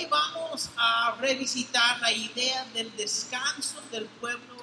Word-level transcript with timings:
hoy 0.00 0.06
vamos 0.06 0.70
a 0.76 1.16
revisitar 1.20 2.00
la 2.00 2.12
idea 2.12 2.64
del 2.72 2.94
descanso 2.96 3.80
del 3.90 4.06
pueblo 4.06 4.56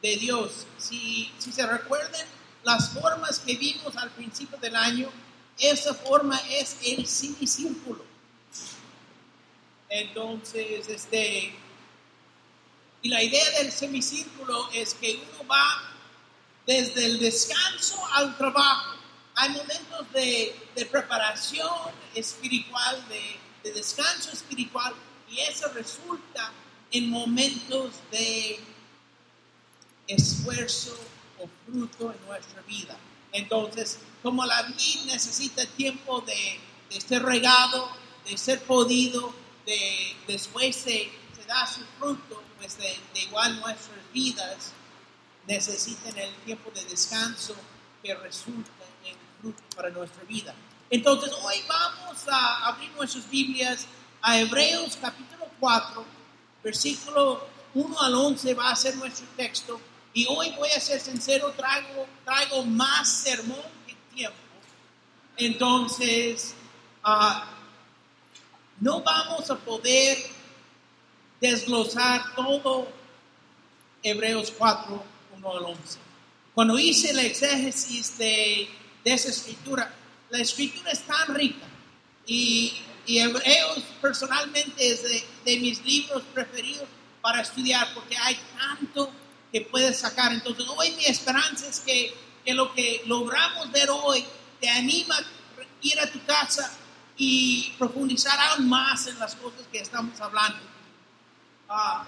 de 0.00 0.16
Dios. 0.16 0.66
Si, 0.78 1.32
si 1.38 1.52
se 1.52 1.66
recuerden 1.66 2.24
las 2.62 2.90
formas 2.90 3.40
que 3.40 3.56
vimos 3.56 3.96
al 3.96 4.10
principio 4.10 4.56
del 4.58 4.76
año, 4.76 5.10
esa 5.58 5.94
forma 5.94 6.40
es 6.48 6.76
el 6.84 7.06
semicírculo. 7.06 8.04
Entonces, 9.88 10.88
este, 10.88 11.54
y 13.02 13.08
la 13.08 13.22
idea 13.22 13.50
del 13.58 13.72
semicírculo 13.72 14.70
es 14.72 14.94
que 14.94 15.16
uno 15.16 15.48
va 15.48 15.90
desde 16.66 17.06
el 17.06 17.18
descanso 17.18 18.00
al 18.12 18.36
trabajo. 18.36 18.96
Hay 19.34 19.50
momentos 19.50 20.12
de, 20.12 20.54
preparación 20.90 21.68
espiritual, 22.14 23.08
de, 23.08 23.43
de, 23.64 23.72
descanso 23.72 24.30
espiritual, 24.30 24.94
y 25.30 25.40
eso 25.40 25.68
resulta 25.72 26.52
en 26.92 27.10
momentos 27.10 27.94
de 28.10 28.60
esfuerzo 30.06 30.96
o 31.40 31.48
fruto 31.66 32.12
en 32.12 32.26
nuestra 32.26 32.62
vida. 32.62 32.96
Entonces, 33.32 33.98
como 34.22 34.44
la 34.44 34.62
vida 34.62 35.04
necesita 35.06 35.66
tiempo 35.66 36.20
de, 36.20 36.60
de 36.90 37.00
ser 37.00 37.22
regado, 37.22 37.90
de 38.24 38.38
ser 38.38 38.62
podido, 38.62 39.34
de, 39.66 40.16
después 40.26 40.76
se, 40.76 41.10
da 41.46 41.66
su 41.66 41.80
fruto, 41.98 42.42
pues 42.58 42.78
de, 42.78 42.96
igual 43.20 43.60
nuestras 43.60 43.98
vidas 44.14 44.72
necesitan 45.46 46.16
el 46.16 46.34
tiempo 46.36 46.70
de 46.70 46.82
descanso 46.86 47.54
que 48.02 48.14
resulta 48.14 48.84
en 49.04 49.14
fruto 49.40 49.62
para 49.76 49.90
nuestra 49.90 50.22
vida. 50.24 50.54
Entonces, 50.94 51.32
hoy 51.42 51.56
vamos 51.66 52.18
a 52.28 52.68
abrir 52.68 52.88
nuestras 52.92 53.28
Biblias 53.28 53.84
a 54.22 54.38
Hebreos 54.38 54.96
capítulo 55.00 55.48
4, 55.58 56.04
versículo 56.62 57.48
1 57.74 58.00
al 58.00 58.14
11 58.14 58.54
va 58.54 58.70
a 58.70 58.76
ser 58.76 58.94
nuestro 58.94 59.26
texto. 59.36 59.80
Y 60.12 60.24
hoy 60.26 60.52
voy 60.56 60.68
a 60.68 60.78
ser 60.78 61.00
sincero, 61.00 61.52
traigo, 61.56 62.06
traigo 62.24 62.64
más 62.66 63.08
sermón 63.08 63.58
que 63.88 63.96
tiempo. 64.14 64.36
Entonces, 65.36 66.54
uh, 67.04 67.42
no 68.78 69.00
vamos 69.00 69.50
a 69.50 69.56
poder 69.56 70.16
desglosar 71.40 72.36
todo 72.36 72.86
Hebreos 74.00 74.52
4, 74.56 75.02
1 75.38 75.56
al 75.56 75.64
11. 75.64 75.98
Cuando 76.54 76.78
hice 76.78 77.10
el 77.10 77.18
exégesis 77.18 78.16
de, 78.16 78.68
de 79.04 79.12
esa 79.12 79.30
escritura, 79.30 79.92
la 80.34 80.40
escritura 80.40 80.90
es 80.90 81.02
tan 81.02 81.32
rica 81.32 81.64
y, 82.26 82.74
y 83.06 83.18
Hebreos 83.20 83.84
personalmente 84.00 84.90
es 84.90 85.04
de, 85.04 85.24
de, 85.44 85.60
mis 85.60 85.84
libros 85.84 86.24
preferidos 86.34 86.88
para 87.22 87.40
estudiar 87.40 87.94
porque 87.94 88.16
hay 88.16 88.36
tanto 88.58 89.12
que 89.52 89.60
puedes 89.60 89.96
sacar. 89.96 90.32
Entonces 90.32 90.66
hoy 90.76 90.90
mi 90.96 91.04
esperanza 91.06 91.68
es 91.68 91.78
que, 91.78 92.12
que 92.44 92.52
lo 92.52 92.74
que 92.74 93.02
logramos 93.06 93.70
ver 93.70 93.88
hoy 93.90 94.24
te 94.60 94.68
anima 94.68 95.16
a 95.16 95.22
ir 95.82 96.00
a 96.00 96.10
tu 96.10 96.20
casa 96.24 96.78
y 97.16 97.72
profundizar 97.78 98.36
aún 98.40 98.68
más 98.68 99.06
en 99.06 99.16
las 99.20 99.36
cosas 99.36 99.64
que 99.70 99.78
estamos 99.78 100.20
hablando. 100.20 100.58
Ah, 101.68 102.04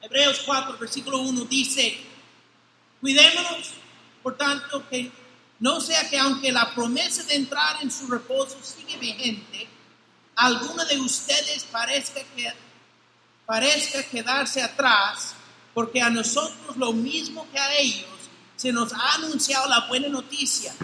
Hebreos 0.00 0.42
4, 0.44 0.78
versículo 0.78 1.18
1 1.18 1.44
dice, 1.44 1.96
cuidémonos, 3.00 3.70
por 4.20 4.36
tanto, 4.36 4.88
que 4.88 5.12
no 5.60 5.80
sea 5.80 6.08
que 6.08 6.18
aunque 6.18 6.52
la 6.52 6.74
promesa 6.74 7.22
de 7.24 7.36
entrar 7.36 7.82
en 7.82 7.90
su 7.90 8.06
reposo 8.06 8.56
sigue 8.62 8.96
vigente, 8.98 9.68
alguno 10.36 10.84
de 10.84 11.00
ustedes 11.00 11.64
parezca, 11.64 12.20
que, 12.36 12.52
parezca 13.46 14.02
quedarse 14.04 14.62
atrás, 14.62 15.34
porque 15.72 16.00
a 16.00 16.10
nosotros 16.10 16.76
lo 16.76 16.92
mismo 16.92 17.48
que 17.50 17.58
a 17.58 17.74
ellos 17.74 18.08
se 18.56 18.72
nos 18.72 18.92
ha 18.92 19.14
anunciado 19.14 19.68
la 19.68 19.86
buena 19.86 20.08
noticia, 20.08 20.74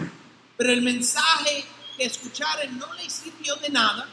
pero 0.57 0.71
el 0.71 0.81
mensaje 0.81 1.65
que 1.97 2.05
escucharon 2.05 2.77
no 2.77 2.93
les 2.93 3.11
sirvió 3.11 3.55
de 3.57 3.69
nada 3.69 4.07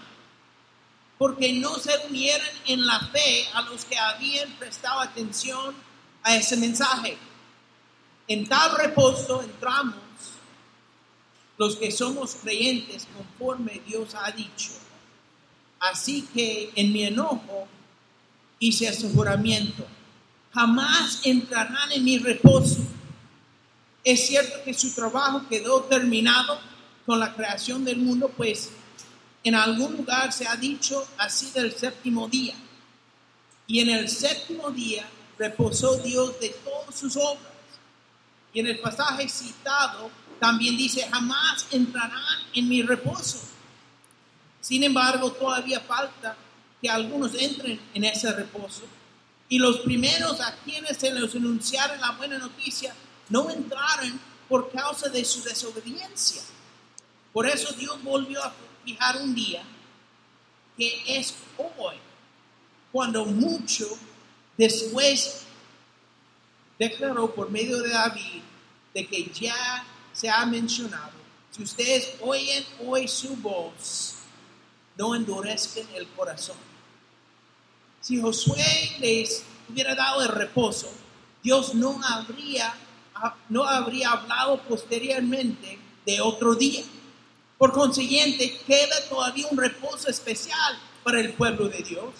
porque 1.18 1.52
no 1.52 1.74
se 1.78 1.90
unieron 2.08 2.48
en 2.66 2.86
la 2.86 3.00
fe 3.00 3.48
a 3.52 3.62
los 3.62 3.84
que 3.84 3.98
habían 3.98 4.50
prestado 4.52 5.00
atención 5.00 5.74
a 6.22 6.36
ese 6.36 6.56
mensaje. 6.56 7.18
En 8.28 8.46
tal 8.48 8.76
reposo 8.76 9.42
entramos 9.42 9.96
los 11.58 11.76
que 11.76 11.90
somos 11.90 12.36
creyentes 12.36 13.06
conforme 13.14 13.82
Dios 13.86 14.14
ha 14.14 14.30
dicho. 14.30 14.70
Así 15.80 16.22
que 16.32 16.70
en 16.74 16.92
mi 16.92 17.04
enojo 17.04 17.66
hice 18.60 18.88
aseguramiento. 18.88 19.84
Jamás 20.54 21.20
entrarán 21.24 21.92
en 21.92 22.04
mi 22.04 22.18
reposo. 22.18 22.78
Es 24.04 24.26
cierto 24.28 24.62
que 24.64 24.72
su 24.72 24.94
trabajo 24.94 25.42
quedó 25.48 25.82
terminado 25.82 26.58
con 27.04 27.18
la 27.18 27.34
creación 27.34 27.84
del 27.84 27.98
mundo, 27.98 28.30
pues 28.36 28.70
en 29.42 29.54
algún 29.54 29.96
lugar 29.96 30.32
se 30.32 30.46
ha 30.46 30.56
dicho 30.56 31.06
así 31.18 31.50
del 31.50 31.72
séptimo 31.72 32.28
día. 32.28 32.54
Y 33.66 33.80
en 33.80 33.90
el 33.90 34.08
séptimo 34.08 34.70
día 34.70 35.08
reposó 35.38 35.96
Dios 35.98 36.38
de 36.40 36.50
todas 36.50 36.94
sus 36.98 37.16
obras. 37.16 37.52
Y 38.52 38.60
en 38.60 38.68
el 38.68 38.78
pasaje 38.78 39.28
citado 39.28 40.10
también 40.40 40.76
dice, 40.76 41.08
jamás 41.10 41.66
entrarán 41.70 42.38
en 42.54 42.68
mi 42.68 42.82
reposo. 42.82 43.40
Sin 44.60 44.82
embargo, 44.84 45.32
todavía 45.32 45.80
falta 45.80 46.36
que 46.80 46.88
algunos 46.88 47.34
entren 47.34 47.80
en 47.94 48.04
ese 48.04 48.32
reposo. 48.32 48.82
Y 49.48 49.58
los 49.58 49.78
primeros 49.78 50.40
a 50.40 50.54
quienes 50.64 50.98
se 50.98 51.12
les 51.12 51.34
anunciara 51.34 51.96
la 51.96 52.12
buena 52.12 52.38
noticia 52.38 52.94
no 53.28 53.50
entraron 53.50 54.20
por 54.48 54.70
causa 54.70 55.08
de 55.08 55.24
su 55.24 55.42
desobediencia. 55.42 56.42
Por 57.32 57.46
eso 57.46 57.72
Dios 57.74 58.02
volvió 58.02 58.42
a 58.42 58.52
fijar 58.84 59.16
un 59.22 59.34
día 59.34 59.62
que 60.76 61.02
es 61.06 61.34
hoy, 61.56 61.96
cuando 62.92 63.24
mucho 63.24 63.86
después 64.56 65.44
declaró 66.78 67.34
por 67.34 67.50
medio 67.50 67.82
de 67.82 67.90
David 67.90 68.42
de 68.94 69.06
que 69.06 69.30
ya 69.32 69.84
se 70.18 70.28
ha 70.28 70.44
mencionado, 70.46 71.12
si 71.52 71.62
ustedes 71.62 72.14
oyen 72.20 72.64
hoy 72.84 73.06
su 73.06 73.36
voz, 73.36 74.14
no 74.96 75.14
endurezcan 75.14 75.86
el 75.94 76.08
corazón. 76.08 76.56
Si 78.00 78.20
Josué 78.20 78.96
les 78.98 79.44
hubiera 79.68 79.94
dado 79.94 80.22
el 80.22 80.28
reposo, 80.28 80.90
Dios 81.40 81.72
no 81.74 82.00
habría, 82.04 82.74
no 83.48 83.62
habría 83.62 84.10
hablado 84.10 84.60
posteriormente 84.62 85.78
de 86.04 86.20
otro 86.20 86.56
día. 86.56 86.82
Por 87.56 87.72
consiguiente, 87.72 88.60
queda 88.66 89.08
todavía 89.08 89.46
un 89.50 89.58
reposo 89.58 90.10
especial 90.10 90.80
para 91.04 91.20
el 91.20 91.32
pueblo 91.34 91.68
de 91.68 91.82
Dios, 91.84 92.12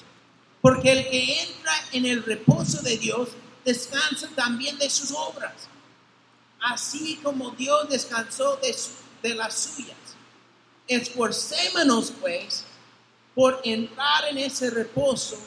porque 0.60 0.92
el 0.92 1.08
que 1.08 1.42
entra 1.42 1.72
en 1.90 2.06
el 2.06 2.22
reposo 2.22 2.80
de 2.82 2.96
Dios 2.96 3.30
descansa 3.64 4.28
también 4.36 4.78
de 4.78 4.88
sus 4.88 5.10
obras, 5.10 5.68
así 6.60 7.16
como 7.22 7.50
Dios 7.50 7.88
descansó 7.88 8.58
de, 9.22 9.34
las 9.34 9.54
suyas. 9.54 9.96
Esforcémonos, 10.86 12.12
pues, 12.20 12.64
por 13.34 13.60
entrar 13.64 14.24
en 14.30 14.38
ese 14.38 14.70
reposo 14.70 15.38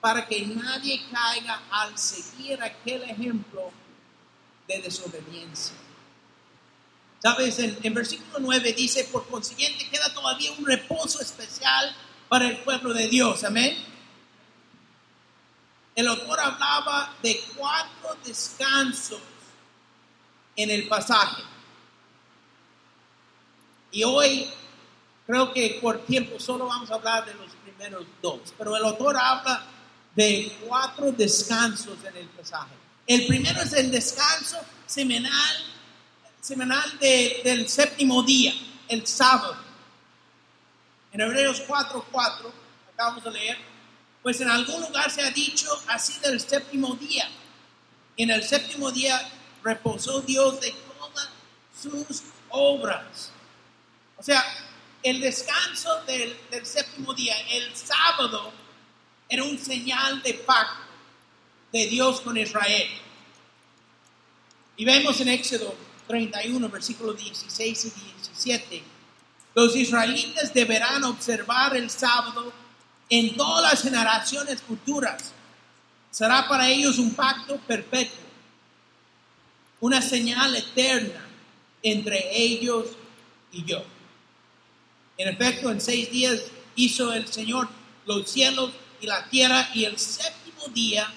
para 0.00 0.26
que 0.26 0.46
nadie 0.46 1.02
caiga 1.10 1.62
al 1.70 1.96
seguir 1.98 2.62
aquel 2.62 3.02
ejemplo 3.02 3.70
de 4.68 4.82
desobediencia. 4.82 5.74
Sabes, 7.22 7.58
en, 7.58 7.94
versículo 7.94 8.38
9 8.38 8.72
dice, 8.72 9.04
por 9.04 9.26
consiguiente 9.28 9.88
queda 9.90 10.12
todavía 10.14 10.52
un 10.52 10.64
reposo 10.64 11.20
especial 11.20 11.94
para 12.28 12.48
el 12.48 12.58
pueblo 12.58 12.94
de 12.94 13.08
Dios. 13.08 13.44
Amén. 13.44 13.76
El 15.94 16.08
autor 16.08 16.40
hablaba 16.40 17.14
de 17.22 17.42
cuatro 17.56 18.16
descansos 18.24 19.20
en 20.56 20.70
el 20.70 20.88
pasaje. 20.88 21.42
Y 23.92 24.04
hoy 24.04 24.48
creo 25.26 25.52
que 25.52 25.78
por 25.82 26.04
tiempo 26.04 26.38
solo 26.38 26.66
vamos 26.66 26.90
a 26.90 26.94
hablar 26.94 27.24
de 27.26 27.34
los 27.34 27.50
primeros 27.64 28.06
dos. 28.22 28.54
Pero 28.56 28.76
el 28.76 28.84
autor 28.84 29.16
habla 29.16 29.64
de 30.14 30.56
cuatro 30.66 31.12
descansos 31.12 31.98
en 32.04 32.16
el 32.16 32.26
pasaje. 32.28 32.74
El 33.06 33.26
primero 33.26 33.62
es 33.62 33.72
el 33.72 33.90
descanso 33.90 34.58
semanal 34.86 35.70
semanal 36.40 36.98
del 36.98 37.68
séptimo 37.68 38.22
día, 38.22 38.52
el 38.88 39.06
sábado. 39.06 39.56
En 41.12 41.20
Hebreos 41.20 41.62
4:4, 41.66 42.04
4, 42.10 42.52
acabamos 42.94 43.24
de 43.24 43.30
leer, 43.30 43.58
pues 44.22 44.40
en 44.40 44.48
algún 44.48 44.80
lugar 44.80 45.10
se 45.10 45.22
ha 45.22 45.30
dicho 45.30 45.68
así 45.88 46.18
del 46.20 46.40
séptimo 46.40 46.94
día. 46.94 47.28
En 48.16 48.30
el 48.30 48.42
séptimo 48.42 48.90
día 48.90 49.20
reposó 49.62 50.20
Dios 50.20 50.60
de 50.60 50.72
todas 50.98 51.28
sus 51.80 52.22
obras. 52.48 53.30
O 54.16 54.22
sea, 54.22 54.44
el 55.02 55.20
descanso 55.20 56.02
del, 56.04 56.36
séptimo 56.64 57.14
día, 57.14 57.34
el 57.50 57.74
sábado, 57.74 58.52
era 59.28 59.44
un 59.44 59.58
señal 59.58 60.22
de 60.22 60.34
pacto 60.34 60.90
de 61.72 61.86
Dios 61.86 62.20
con 62.20 62.36
Israel. 62.36 62.88
Y 64.76 64.84
vemos 64.84 65.20
en 65.20 65.28
Éxodo 65.28 65.74
31, 66.06 66.68
versículos 66.68 67.16
16 67.16 67.84
y 67.84 67.90
17, 67.90 68.82
los 69.54 69.76
israelitas 69.76 70.52
deberán 70.52 71.04
observar 71.04 71.76
el 71.76 71.90
sábado 71.90 72.52
en 73.08 73.36
todas 73.36 73.72
las 73.72 73.82
generaciones 73.82 74.60
futuras. 74.62 75.32
Será 76.10 76.48
para 76.48 76.68
ellos 76.68 76.98
un 76.98 77.14
pacto 77.14 77.56
perpetuo, 77.58 78.24
una 79.80 80.02
señal 80.02 80.54
eterna 80.54 81.26
entre 81.82 82.36
ellos 82.36 82.86
y 83.52 83.64
yo. 83.64 83.82
En 85.16 85.28
efecto, 85.28 85.70
en 85.70 85.80
seis 85.80 86.10
días 86.10 86.44
hizo 86.76 87.12
el 87.12 87.26
Señor 87.26 87.68
los 88.06 88.30
cielos 88.30 88.72
y 89.00 89.06
la 89.06 89.28
tierra 89.28 89.68
y 89.74 89.84
el 89.84 89.98
séptimo 89.98 90.68
día 90.68 91.12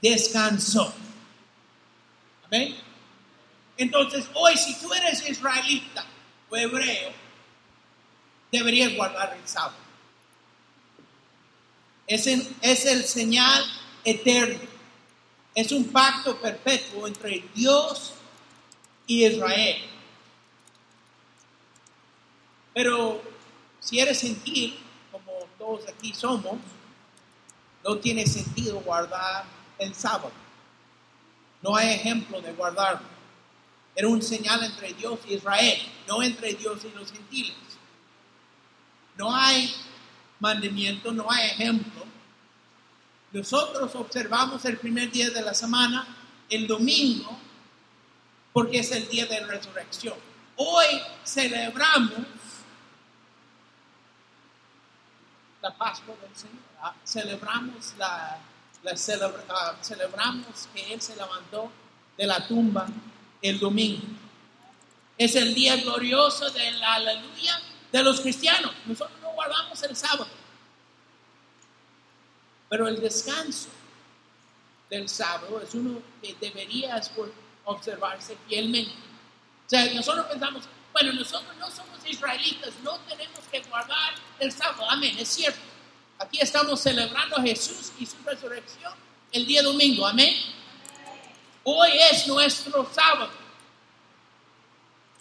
descansó. 0.00 0.92
Amén. 2.46 2.76
Entonces, 3.76 4.26
hoy 4.34 4.56
si 4.56 4.74
tú 4.80 4.92
eres 4.92 5.28
israelita 5.28 6.04
o 6.50 6.56
hebreo, 6.56 7.10
deberías 8.50 8.94
guardar 8.94 9.36
el 9.40 9.48
sábado. 9.48 9.76
Es, 12.06 12.26
es 12.26 12.86
el 12.86 13.04
señal 13.04 13.64
eterno. 14.04 14.71
Es 15.54 15.70
un 15.72 15.84
pacto 15.92 16.40
perpetuo 16.40 17.06
entre 17.06 17.44
Dios 17.54 18.14
y 19.06 19.26
Israel. 19.26 19.76
Pero 22.74 23.22
si 23.80 24.00
eres 24.00 24.20
gentil, 24.20 24.78
como 25.10 25.30
todos 25.58 25.88
aquí 25.88 26.14
somos, 26.14 26.58
no 27.84 27.98
tiene 27.98 28.26
sentido 28.26 28.80
guardar 28.80 29.44
el 29.78 29.94
sábado. 29.94 30.32
No 31.60 31.76
hay 31.76 31.94
ejemplo 31.94 32.40
de 32.40 32.52
guardarlo. 32.52 33.06
Era 33.94 34.08
un 34.08 34.22
señal 34.22 34.64
entre 34.64 34.94
Dios 34.94 35.20
y 35.28 35.34
Israel, 35.34 35.78
no 36.08 36.22
entre 36.22 36.54
Dios 36.54 36.80
y 36.84 36.96
los 36.96 37.12
gentiles. 37.12 37.56
No 39.16 39.34
hay 39.34 39.74
mandamiento, 40.40 41.12
no 41.12 41.30
hay 41.30 41.50
ejemplo. 41.50 42.11
Nosotros 43.32 43.94
observamos 43.94 44.64
el 44.66 44.76
primer 44.76 45.10
día 45.10 45.30
de 45.30 45.40
la 45.40 45.54
semana, 45.54 46.06
el 46.50 46.66
domingo, 46.66 47.38
porque 48.52 48.80
es 48.80 48.92
el 48.92 49.08
día 49.08 49.24
de 49.24 49.40
la 49.40 49.46
resurrección. 49.46 50.14
Hoy 50.56 50.86
celebramos 51.24 52.26
la 55.62 55.76
Pascua 55.76 56.14
del 56.20 56.36
Señor. 56.36 56.62
Celebramos, 57.04 57.94
la, 57.96 58.38
ah, 59.48 59.76
celebramos 59.80 60.68
que 60.74 60.92
Él 60.92 61.00
se 61.00 61.16
levantó 61.16 61.72
de 62.18 62.26
la 62.26 62.46
tumba 62.46 62.86
el 63.40 63.58
domingo. 63.58 64.02
Es 65.16 65.36
el 65.36 65.54
día 65.54 65.76
glorioso 65.76 66.50
de 66.50 66.72
la 66.72 66.94
aleluya 66.94 67.60
de 67.90 68.02
los 68.02 68.20
cristianos. 68.20 68.72
Nosotros 68.84 69.18
no 69.22 69.32
guardamos 69.32 69.82
el 69.84 69.96
sábado. 69.96 70.41
Pero 72.72 72.88
el 72.88 72.98
descanso 72.98 73.68
del 74.88 75.06
sábado 75.06 75.60
es 75.60 75.74
uno 75.74 76.00
que 76.22 76.34
debería 76.40 76.98
observarse 77.64 78.34
fielmente. 78.48 78.94
O 79.66 79.68
sea, 79.68 79.92
nosotros 79.92 80.24
pensamos, 80.24 80.64
bueno, 80.90 81.12
nosotros 81.12 81.54
no 81.58 81.70
somos 81.70 81.98
israelitas, 82.06 82.72
no 82.82 82.98
tenemos 83.00 83.40
que 83.50 83.60
guardar 83.60 84.14
el 84.38 84.50
sábado. 84.50 84.88
Amén, 84.88 85.14
es 85.18 85.28
cierto. 85.28 85.60
Aquí 86.18 86.38
estamos 86.40 86.80
celebrando 86.80 87.36
a 87.36 87.42
Jesús 87.42 87.92
y 87.98 88.06
su 88.06 88.16
resurrección 88.24 88.94
el 89.32 89.46
día 89.46 89.62
domingo. 89.62 90.06
Amén. 90.06 90.34
Hoy 91.64 91.90
es 92.10 92.26
nuestro 92.26 92.90
sábado, 92.90 93.32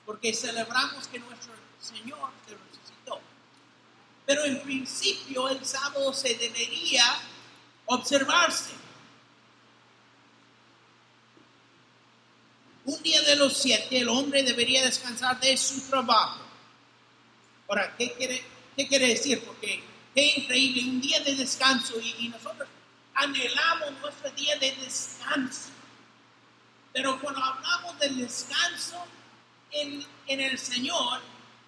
porque 0.06 0.34
celebramos 0.34 1.06
que 1.10 1.20
nuestro 1.20 1.52
Señor 1.82 2.30
se 2.48 2.56
resucitó. 2.56 3.20
Pero 4.26 4.46
en 4.46 4.62
principio 4.62 5.50
el 5.50 5.66
sábado 5.66 6.14
se 6.14 6.36
debería 6.36 7.04
observarse. 7.86 8.72
Un 12.86 13.02
día 13.04 13.22
de 13.22 13.36
los 13.36 13.58
siete 13.58 14.00
el 14.00 14.10
hombre 14.10 14.44
debería 14.44 14.84
descansar 14.84 15.40
de 15.40 15.56
su 15.56 15.82
trabajo. 15.90 16.42
Ahora, 17.68 17.96
¿qué 17.98 18.12
quiere, 18.14 18.44
qué 18.76 18.88
quiere 18.88 19.08
decir? 19.08 19.44
Porque 19.46 19.84
qué 20.14 20.34
increíble, 20.38 20.90
un 20.90 21.02
día 21.02 21.20
de 21.22 21.36
descanso 21.36 21.94
y 22.00 22.28
nosotros 22.30 22.68
anhelamos 23.14 23.92
nuestro 24.02 24.32
día 24.32 24.58
de 24.58 24.76
descanso. 24.78 25.70
Pero 26.94 27.20
cuando 27.22 27.42
hablamos 27.42 27.98
del 28.00 28.18
descanso 28.18 29.06
en, 29.72 30.06
el 30.28 30.58
Señor, 30.58 31.22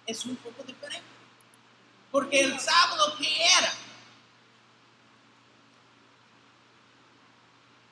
es 0.06 0.24
un 0.26 0.36
poco 0.36 0.62
diferente. 0.62 1.06
Porque 2.10 2.40
el 2.40 2.60
sábado, 2.60 3.16
¿qué 3.18 3.28
era? 3.58 3.72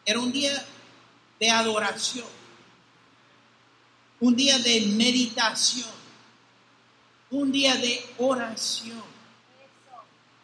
Era 0.05 0.19
un 0.19 0.33
día 0.33 0.65
de 1.39 1.51
adoración, 1.51 2.27
un 4.21 4.35
día 4.35 4.59
de 4.59 4.81
meditación, 4.83 5.91
un 7.31 7.51
día 7.51 7.77
de 7.77 8.05
oración. 8.19 9.03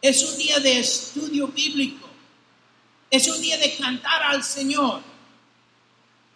Es 0.01 0.23
un 0.23 0.37
día 0.37 0.59
de 0.59 0.79
estudio 0.79 1.47
bíblico. 1.49 2.07
Es 3.11 3.27
un 3.27 3.41
día 3.41 3.57
de 3.57 3.75
cantar 3.75 4.23
al 4.23 4.43
Señor. 4.43 5.01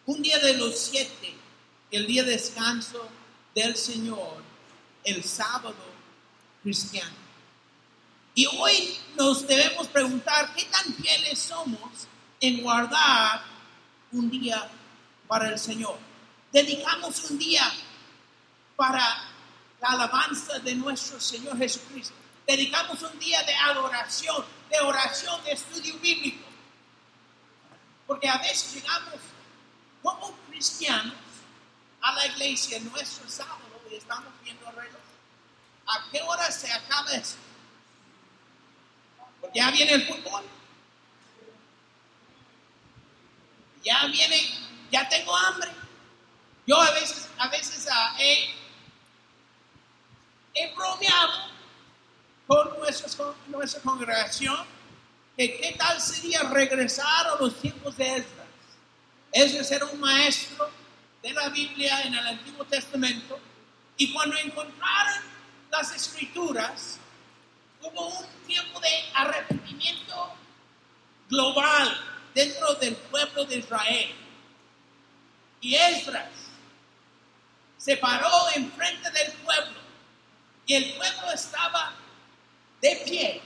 Un 0.05 0.21
día 0.21 0.37
de 0.39 0.55
los 0.55 0.77
siete, 0.77 1.33
el 1.91 2.05
día 2.05 2.23
de 2.23 2.31
descanso 2.31 3.07
del 3.55 3.75
Señor, 3.77 4.43
el 5.03 5.23
sábado 5.23 5.75
cristiano. 6.61 7.15
Y 8.35 8.45
hoy 8.47 8.97
nos 9.15 9.47
debemos 9.47 9.87
preguntar 9.87 10.53
qué 10.55 10.65
tan 10.65 10.93
fieles 10.95 11.39
somos 11.39 12.07
en 12.43 12.61
guardar 12.61 13.41
un 14.11 14.29
día 14.29 14.69
para 15.29 15.47
el 15.47 15.57
Señor. 15.57 15.97
Dedicamos 16.51 17.23
un 17.31 17.37
día 17.39 17.63
para 18.75 18.99
la 19.79 19.87
alabanza 19.87 20.59
de 20.59 20.75
nuestro 20.75 21.21
Señor 21.21 21.57
Jesucristo. 21.57 22.13
Dedicamos 22.45 23.01
un 23.01 23.17
día 23.17 23.41
de 23.43 23.55
adoración, 23.55 24.43
de 24.69 24.77
oración, 24.81 25.41
de 25.45 25.53
estudio 25.53 25.97
bíblico. 25.99 26.43
Porque 28.05 28.27
a 28.27 28.37
veces 28.39 28.73
llegamos 28.73 29.21
como 30.01 30.35
cristianos 30.49 31.15
a 32.01 32.11
la 32.11 32.27
iglesia 32.27 32.77
nuestro 32.81 33.29
sábado 33.29 33.61
y 33.89 33.95
estamos 33.95 34.33
viendo 34.43 34.69
el 34.69 34.75
reloj. 34.75 35.01
¿A 35.87 36.11
qué 36.11 36.21
hora 36.21 36.51
se 36.51 36.69
acaba 36.69 37.09
eso? 37.13 37.37
Porque 39.39 39.59
ya 39.59 39.71
viene 39.71 39.93
el 39.93 40.07
fútbol. 40.07 40.43
Ya 43.83 44.05
viene, 44.07 44.41
ya 44.91 45.07
tengo 45.09 45.35
hambre. 45.35 45.69
Yo 46.65 46.79
a 46.79 46.91
veces, 46.91 47.29
a 47.37 47.49
veces 47.49 47.87
uh, 47.87 48.17
he, 48.17 48.53
he 50.53 50.73
bromeado 50.73 51.49
con 52.47 52.79
nuestra, 52.79 53.33
nuestra 53.47 53.81
congregación 53.81 54.65
que 55.35 55.57
qué 55.57 55.75
tal 55.77 55.99
sería 55.99 56.43
regresar 56.43 57.27
a 57.27 57.35
los 57.35 57.59
tiempos 57.59 57.97
de 57.97 58.17
Esdras. 58.17 58.47
Esdras 59.31 59.71
era 59.71 59.85
un 59.85 59.99
maestro 59.99 60.69
de 61.21 61.33
la 61.33 61.49
Biblia 61.49 62.03
en 62.03 62.13
el 62.13 62.27
Antiguo 62.27 62.63
Testamento 62.65 63.39
y 63.97 64.13
cuando 64.13 64.37
encontraron 64.37 65.23
las 65.71 65.91
escrituras 65.93 66.99
hubo 67.81 68.07
un 68.07 68.25
tiempo 68.45 68.79
de 68.79 68.89
arrepentimiento 69.13 70.33
global 71.29 72.12
dentro 72.33 72.75
del 72.75 72.95
pueblo 72.95 73.45
de 73.45 73.57
Israel. 73.57 74.15
Y 75.61 75.75
Esdras 75.75 76.29
se 77.77 77.97
paró 77.97 78.29
enfrente 78.55 79.09
del 79.11 79.31
pueblo 79.33 79.79
y 80.65 80.73
el 80.73 80.93
pueblo 80.93 81.31
estaba 81.33 81.93
de 82.81 82.95
pie 83.05 83.41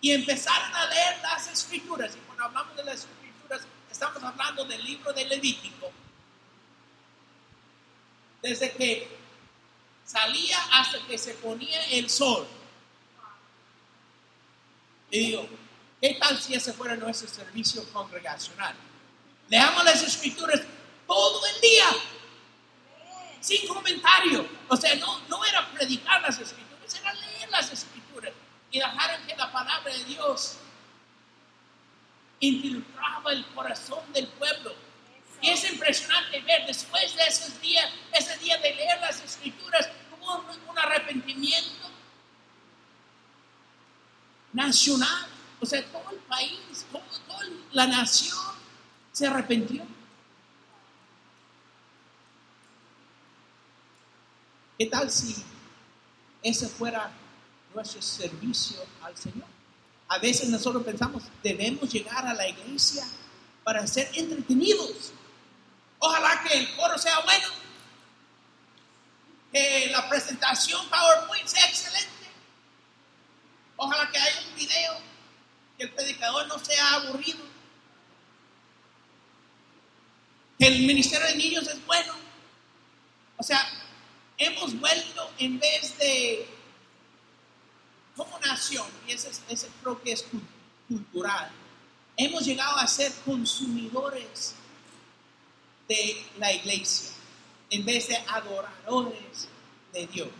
y 0.00 0.12
empezaron 0.12 0.74
a 0.74 0.86
leer 0.86 1.18
las 1.22 1.48
escrituras. 1.48 2.14
Y 2.14 2.18
cuando 2.26 2.44
hablamos 2.44 2.76
de 2.76 2.84
las 2.84 2.96
escrituras, 2.96 3.62
estamos 3.90 4.22
hablando 4.22 4.64
del 4.64 4.84
libro 4.84 5.12
de 5.12 5.24
Levítico. 5.24 5.90
Desde 8.42 8.72
que 8.72 9.16
salía 10.04 10.58
hasta 10.72 10.98
que 11.06 11.16
se 11.16 11.34
ponía 11.34 11.82
el 11.86 12.10
sol. 12.10 12.46
Y 15.10 15.18
digo, 15.18 15.48
¿qué 16.00 16.14
tal 16.14 16.40
si 16.40 16.54
ese 16.54 16.72
fuera 16.72 16.96
nuestro 16.96 17.28
servicio 17.28 17.84
congregacional? 17.92 18.74
Leamos 19.48 19.84
las 19.84 20.02
escrituras 20.02 20.60
todo 21.06 21.46
el 21.46 21.60
día, 21.60 21.86
sin 23.40 23.66
comentario. 23.68 24.48
O 24.68 24.76
sea, 24.76 24.94
no, 24.96 25.20
no 25.28 25.44
era 25.44 25.70
predicar 25.72 26.22
las 26.22 26.38
escrituras, 26.38 26.94
era 26.94 27.12
leer 27.14 27.50
las 27.50 27.72
escrituras 27.72 28.32
y 28.70 28.78
dejaron 28.78 29.26
que 29.26 29.36
la 29.36 29.52
palabra 29.52 29.92
de 29.92 30.04
Dios 30.04 30.56
infiltraba 32.40 33.32
el 33.32 33.46
corazón 33.54 34.12
del 34.12 34.26
pueblo. 34.28 34.74
Y 35.40 35.50
es 35.50 35.70
impresionante 35.70 36.40
ver 36.40 36.66
después 36.66 37.14
de 37.14 37.22
esos 37.24 37.60
días, 37.60 37.88
ese 38.12 38.36
día 38.38 38.56
de 38.58 38.74
leer 38.74 39.00
las 39.00 39.20
escrituras, 39.20 39.88
hubo 40.18 40.38
un, 40.38 40.68
un 40.68 40.78
arrepentimiento 40.78 41.90
nacional. 44.52 45.33
O 45.60 45.66
sea, 45.66 45.84
todo 45.90 46.10
el 46.10 46.18
país, 46.18 46.86
toda 46.92 47.40
la 47.72 47.86
nación 47.86 48.38
se 49.12 49.26
arrepintió. 49.26 49.82
¿Qué 54.78 54.86
tal 54.86 55.10
si 55.10 55.36
ese 56.42 56.68
fuera 56.68 57.10
nuestro 57.74 58.02
servicio 58.02 58.78
al 59.02 59.16
Señor? 59.16 59.46
A 60.08 60.18
veces 60.18 60.48
nosotros 60.48 60.84
pensamos, 60.84 61.22
debemos 61.42 61.90
llegar 61.92 62.26
a 62.26 62.34
la 62.34 62.48
iglesia 62.48 63.06
para 63.62 63.86
ser 63.86 64.10
entretenidos. 64.14 65.12
Ojalá 65.98 66.42
que 66.42 66.58
el 66.58 66.76
coro 66.76 66.98
sea 66.98 67.20
bueno, 67.20 67.46
que 69.52 69.88
la 69.90 70.08
presentación 70.08 70.86
PowerPoint 70.88 71.46
sea 71.46 71.66
excelente. 71.66 72.10
Ojalá 73.76 74.10
que 74.10 74.18
haya 74.18 74.40
un 74.48 74.54
video, 74.56 74.98
que 75.78 75.84
el 75.84 75.90
predicador 75.92 76.46
no 76.46 76.58
sea 76.58 76.94
aburrido, 76.94 77.40
que 80.58 80.66
el 80.66 80.86
ministerio 80.86 81.26
de 81.26 81.36
niños 81.36 81.66
es 81.68 81.84
bueno. 81.86 82.14
O 83.36 83.42
sea, 83.42 83.66
hemos 84.38 84.78
vuelto 84.78 85.30
en 85.38 85.58
vez 85.58 85.98
de 85.98 86.48
como 88.16 88.38
nación, 88.38 88.86
y 89.08 89.12
ese, 89.12 89.30
es- 89.30 89.42
ese 89.48 89.68
creo 89.82 90.00
que 90.00 90.12
es 90.12 90.24
cul- 90.30 90.46
cultural, 90.88 91.50
hemos 92.16 92.44
llegado 92.44 92.76
a 92.76 92.86
ser 92.86 93.12
consumidores 93.24 94.54
de 95.88 96.24
la 96.38 96.52
iglesia 96.52 97.10
en 97.70 97.84
vez 97.84 98.06
de 98.06 98.16
adoradores 98.28 99.48
de 99.92 100.06
Dios. 100.06 100.30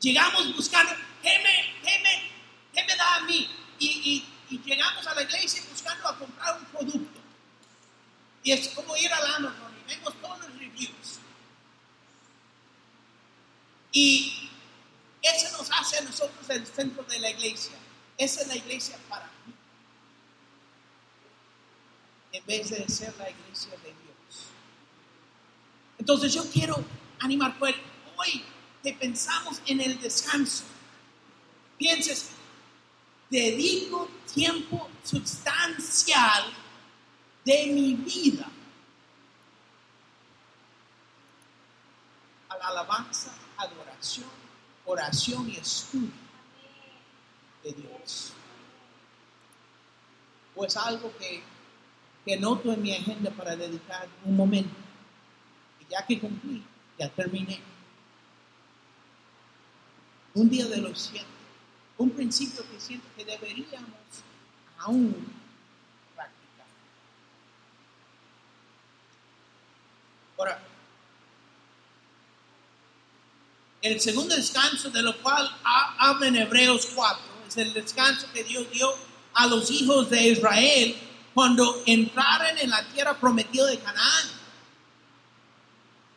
Llegamos 0.00 0.54
buscando, 0.54 0.92
¿qué 1.22 1.38
me, 1.38 1.80
qué 1.82 1.98
me, 2.02 2.30
qué 2.78 2.92
me 2.92 2.96
da 2.96 3.16
a 3.16 3.20
mí? 3.22 3.48
Y, 3.78 4.24
llegamos 4.64 5.06
a 5.06 5.14
la 5.14 5.22
iglesia 5.22 5.62
buscando 5.70 6.08
a 6.08 6.18
comprar 6.18 6.58
un 6.58 6.64
producto. 6.66 7.20
Y 8.42 8.52
es 8.52 8.68
como 8.68 8.96
ir 8.96 9.12
al 9.12 9.34
Amazon 9.34 9.74
y 9.78 9.94
vemos 9.94 10.14
todos 10.20 10.38
los 10.40 10.58
reviews. 10.58 11.18
Y 13.92 14.50
eso 15.20 15.58
nos 15.58 15.70
hace 15.70 15.98
a 15.98 16.02
nosotros 16.02 16.48
el 16.48 16.66
centro 16.66 17.02
de 17.04 17.18
la 17.18 17.30
iglesia. 17.30 17.76
Esa 18.16 18.42
es 18.42 18.48
la 18.48 18.56
iglesia 18.56 18.96
para 19.08 19.26
mí. 19.46 19.54
En 22.32 22.46
vez 22.46 22.70
de 22.70 22.88
ser 22.88 23.14
la 23.18 23.28
iglesia 23.30 23.72
de 23.72 23.88
Dios. 23.88 24.46
Entonces 25.98 26.32
yo 26.32 26.48
quiero 26.50 26.82
animar, 27.20 27.58
pues 27.58 27.74
hoy 28.16 28.44
que 28.82 28.92
pensamos 28.94 29.60
en 29.66 29.80
el 29.80 30.00
descanso, 30.00 30.64
pienses, 31.76 32.30
dedico 33.30 34.08
tiempo 34.32 34.88
sustancial 35.04 36.44
de 37.44 37.66
mi 37.66 37.94
vida 37.94 38.48
a 42.48 42.56
la 42.56 42.68
alabanza, 42.68 43.32
adoración, 43.56 44.28
oración 44.84 45.48
y 45.50 45.56
estudio 45.56 46.10
de 47.62 47.72
Dios. 47.72 48.32
O 50.54 50.64
es 50.64 50.76
algo 50.76 51.12
que, 51.18 51.42
que 52.24 52.36
noto 52.36 52.72
en 52.72 52.82
mi 52.82 52.94
agenda 52.94 53.30
para 53.30 53.54
dedicar 53.54 54.08
un 54.24 54.36
momento. 54.36 54.74
Y 55.80 55.90
ya 55.90 56.04
que 56.04 56.18
cumplí, 56.18 56.64
ya 56.98 57.08
terminé. 57.10 57.60
Un 60.34 60.48
día 60.48 60.66
de 60.66 60.78
los 60.78 61.00
siete. 61.00 61.37
Un 61.98 62.10
principio 62.10 62.64
que 62.70 62.80
siento 62.80 63.06
que 63.16 63.24
deberíamos 63.24 63.90
aún 64.78 65.14
practicar. 66.14 66.66
Ahora, 70.38 70.62
el 73.82 74.00
segundo 74.00 74.34
descanso 74.36 74.90
de 74.90 75.02
lo 75.02 75.16
cual 75.20 75.50
ha- 75.64 75.96
habla 75.98 76.28
en 76.28 76.36
Hebreos 76.36 76.86
4 76.94 77.22
es 77.48 77.56
el 77.56 77.72
descanso 77.72 78.28
que 78.32 78.44
Dios 78.44 78.70
dio 78.70 78.88
a 79.34 79.46
los 79.46 79.70
hijos 79.70 80.08
de 80.10 80.28
Israel 80.28 80.96
cuando 81.34 81.82
entraron 81.86 82.58
en 82.58 82.70
la 82.70 82.84
tierra 82.88 83.18
prometida 83.18 83.66
de 83.66 83.78
Canaán. 83.78 84.28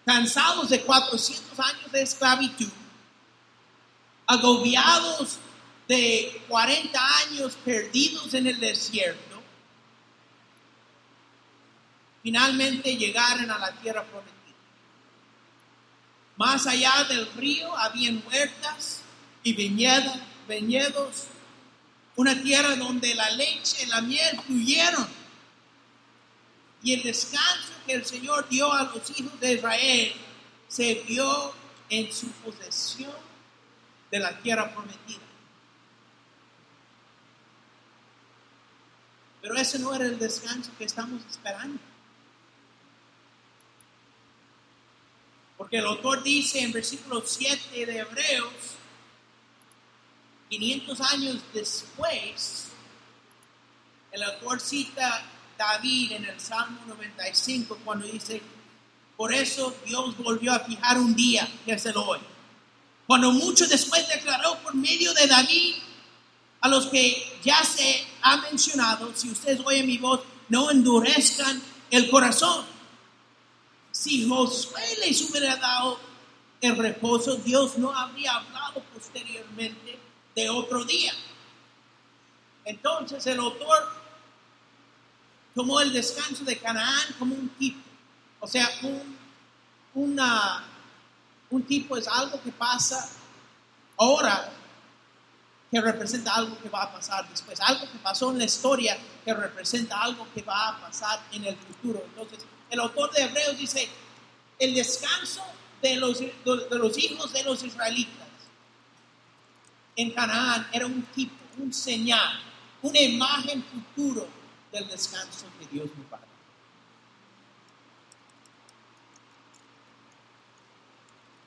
Cansados 0.06 0.70
de 0.70 0.82
400 0.82 1.60
años 1.60 1.92
de 1.92 2.02
esclavitud, 2.02 2.70
agobiados 4.26 5.38
de 5.88 6.42
40 6.48 7.18
años 7.18 7.58
perdidos 7.66 8.34
en 8.34 8.48
el 8.48 8.60
desierto, 8.60 9.42
finalmente 12.24 12.96
llegaron 12.96 13.50
a 13.50 13.58
la 13.58 13.72
tierra 13.74 14.04
prometida. 14.04 14.32
Más 16.38 16.66
allá 16.66 17.04
del 17.10 17.32
río 17.34 17.78
habían 17.78 18.24
huertas 18.26 19.02
y 19.44 19.54
viñedas, 19.54 20.20
viñedos, 20.48 21.28
una 22.16 22.42
tierra 22.42 22.76
donde 22.76 23.14
la 23.16 23.30
leche 23.32 23.84
y 23.84 23.86
la 23.88 24.02
miel 24.02 24.40
fluyeron. 24.46 25.08
Y 26.84 26.94
el 26.94 27.04
descanso 27.04 27.74
que 27.86 27.94
el 27.94 28.06
Señor 28.06 28.50
dio 28.50 28.72
a 28.72 28.84
los 28.84 29.20
hijos 29.20 29.40
de 29.40 29.54
Israel 29.54 30.14
se 30.68 31.04
vio 31.08 31.54
en 31.90 32.12
su 32.12 32.28
posesión 32.32 33.12
de 34.10 34.20
la 34.20 34.38
tierra 34.40 34.74
prometida. 34.74 35.31
Pero 39.42 39.56
ese 39.56 39.80
no 39.80 39.94
era 39.94 40.06
el 40.06 40.20
descanso 40.20 40.72
que 40.78 40.86
estamos 40.86 41.22
esperando. 41.30 41.80
Porque 45.58 45.78
el 45.78 45.86
autor 45.86 46.24
dice 46.24 46.60
en 46.60 46.72
versículo 46.72 47.24
7 47.26 47.86
de 47.86 48.00
Hebreos, 48.00 48.54
500 50.50 51.02
años 51.02 51.38
después, 51.54 52.68
el 54.12 54.24
autor 54.24 54.60
cita 54.60 55.24
David 55.58 56.14
en 56.14 56.26
el 56.26 56.40
Salmo 56.40 56.82
95 56.88 57.80
cuando 57.86 58.06
dice, 58.06 58.42
por 59.16 59.34
eso 59.34 59.76
Dios 59.86 60.18
volvió 60.18 60.52
a 60.52 60.60
fijar 60.60 60.98
un 60.98 61.16
día, 61.16 61.48
que 61.64 61.74
es 61.74 61.86
el 61.86 61.96
hoy. 61.96 62.20
Cuando 63.08 63.32
mucho 63.32 63.68
después 63.68 64.08
declaró 64.08 64.58
por 64.64 64.74
medio 64.74 65.14
de 65.14 65.28
David 65.28 65.76
a 66.62 66.68
los 66.68 66.88
que 66.88 67.39
ya 67.44 67.63
se 67.63 68.06
ha 68.22 68.38
mencionado, 68.38 69.12
si 69.15 69.30
ustedes 69.30 69.60
oyen 69.65 69.88
mi 69.88 69.98
voz, 69.98 70.22
no 70.48 70.70
endurezcan 70.70 71.62
el 71.89 72.10
corazón. 72.10 72.65
Si 73.91 74.27
Josué 74.27 74.98
les 75.06 75.22
hubiera 75.30 75.56
dado 75.56 76.00
el 76.62 76.77
reposo, 76.77 77.36
Dios 77.38 77.77
no 77.77 77.96
habría 77.96 78.36
hablado 78.36 78.84
posteriormente 78.94 79.98
de 80.36 80.50
otro 80.50 80.86
día. 80.86 81.13
Entonces 82.63 83.25
el 83.25 83.39
autor 83.39 83.91
tomó 85.56 85.82
el 85.82 85.91
descanso 85.91 86.44
de 86.44 86.58
Canaán 86.60 87.15
como 87.18 87.34
un 87.34 87.50
tipo. 87.50 87.82
O 88.39 88.48
sea, 88.48 88.70
un, 88.84 89.18
una, 89.96 90.63
un 91.50 91.63
tipo 91.63 91.98
es 91.98 92.08
algo 92.08 92.41
que 92.41 92.51
pasa 92.51 93.10
ahora 93.98 94.61
que 95.72 95.80
representa 95.80 96.36
algo 96.36 96.60
que 96.62 96.68
va 96.68 96.84
a 96.84 96.92
pasar 96.92 97.28
después. 97.30 97.60
Algo 97.62 97.90
que 97.90 97.98
pasó 98.00 98.32
en 98.32 98.40
la 98.40 98.44
historia 98.44 98.98
que 99.24 99.34
representa 99.34 100.01
algo 100.01 100.28
que 100.36 100.42
va 100.42 100.68
a 100.68 100.82
pasar 100.82 101.22
en 101.32 101.46
el 101.46 101.56
futuro. 101.56 102.04
Entonces, 102.06 102.46
el 102.70 102.80
autor 102.82 103.10
de 103.12 103.24
Hebreos 103.24 103.58
dice, 103.58 103.88
el 104.60 104.74
descanso 104.74 105.42
de 105.82 105.96
los, 105.96 106.22
hijos 106.22 107.34
de 107.34 107.44
los 107.44 107.63
israelitas 107.63 108.28
en 109.96 110.12
Canaán 110.12 110.68
era 110.74 110.86
un 110.86 111.04
tipo, 111.04 111.36
un 111.58 111.74
señal, 111.74 112.42
una 112.82 113.00
imagen 113.00 113.63
futuro 113.63 114.28
del 114.74 114.88
descanso 114.90 115.46
que 115.58 115.68
Dios 115.68 115.90
nos 115.98 116.12
va. 116.12 116.20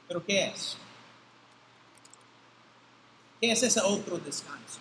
¿Pero 0.08 0.24
qué 0.24 0.46
es? 0.46 0.78
¿Qué 3.44 3.52
es 3.52 3.62
ese 3.62 3.80
otro 3.82 4.16
descanso? 4.16 4.80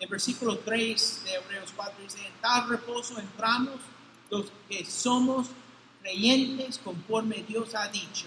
En 0.00 0.10
versículo 0.10 0.58
3 0.58 1.22
de 1.22 1.34
Hebreos 1.34 1.72
4 1.76 2.02
dice, 2.02 2.18
en 2.26 2.32
tal 2.40 2.68
reposo 2.68 3.16
entramos 3.16 3.76
los 4.28 4.46
que 4.68 4.84
somos 4.84 5.46
creyentes 6.02 6.78
conforme 6.78 7.44
Dios 7.46 7.76
ha 7.76 7.86
dicho. 7.86 8.26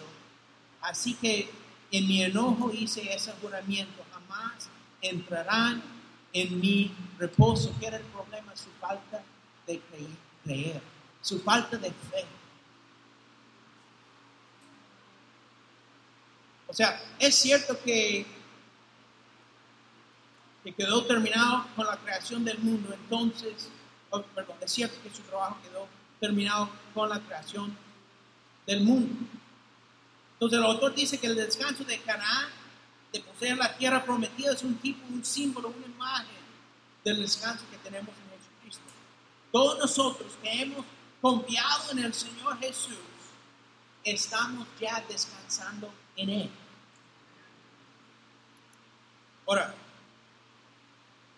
Así 0.79 1.13
que 1.15 1.51
en 1.91 2.08
mi 2.08 2.24
enojo 2.24 2.72
hice 2.72 3.13
ese 3.13 3.34
juramiento, 3.41 4.01
jamás 4.13 4.70
entrarán 5.01 5.84
en 6.32 6.58
mi 6.58 6.94
reposo. 7.18 7.75
¿Qué 7.82 7.88
era 7.88 7.98
el 7.98 8.06
problema? 8.06 8.56
Su 8.56 8.70
falta 8.79 9.22
de 9.68 9.82
creer 10.46 10.82
su 11.22 11.41
falta 11.41 11.75
de 11.75 11.89
fe. 11.89 12.25
O 16.69 16.73
sea, 16.73 17.01
es 17.17 17.33
cierto 17.33 17.81
que, 17.83 18.27
que 20.63 20.73
quedó 20.73 21.03
terminado 21.03 21.65
con 21.75 21.88
la 21.88 21.97
creación 21.97 22.45
del 22.45 22.59
mundo, 22.59 22.93
entonces, 22.93 23.69
oh, 24.11 24.21
perdón, 24.21 24.55
es 24.61 24.71
cierto 24.71 24.95
que 25.01 25.09
su 25.09 25.23
trabajo 25.23 25.57
quedó 25.63 25.88
terminado 26.19 26.69
con 26.93 27.09
la 27.09 27.19
creación 27.19 27.75
del 28.67 28.81
mundo. 28.81 29.15
Entonces 30.33 30.59
el 30.59 30.65
autor 30.65 30.93
dice 30.93 31.17
que 31.17 31.25
el 31.25 31.35
descanso 31.35 31.83
de 31.83 31.99
Canaán, 32.01 32.49
de 33.11 33.19
poseer 33.21 33.57
la 33.57 33.75
tierra 33.75 34.05
prometida, 34.05 34.53
es 34.53 34.61
un 34.61 34.75
tipo, 34.75 35.03
un 35.11 35.25
símbolo, 35.25 35.69
una 35.69 35.88
imagen 35.88 36.38
del 37.03 37.19
descanso 37.19 37.65
que 37.71 37.77
tenemos 37.77 38.09
en 38.09 38.39
Jesucristo. 38.39 38.83
Todos 39.51 39.79
nosotros 39.79 40.31
que 40.43 40.61
hemos 40.61 40.85
confiado 41.19 41.93
en 41.93 41.99
el 41.99 42.13
Señor 42.13 42.59
Jesús, 42.59 42.95
estamos 44.03 44.67
ya 44.79 45.03
descansando 45.09 45.91
en 46.19 46.29
Él. 46.29 46.49
Ahora, 49.47 49.73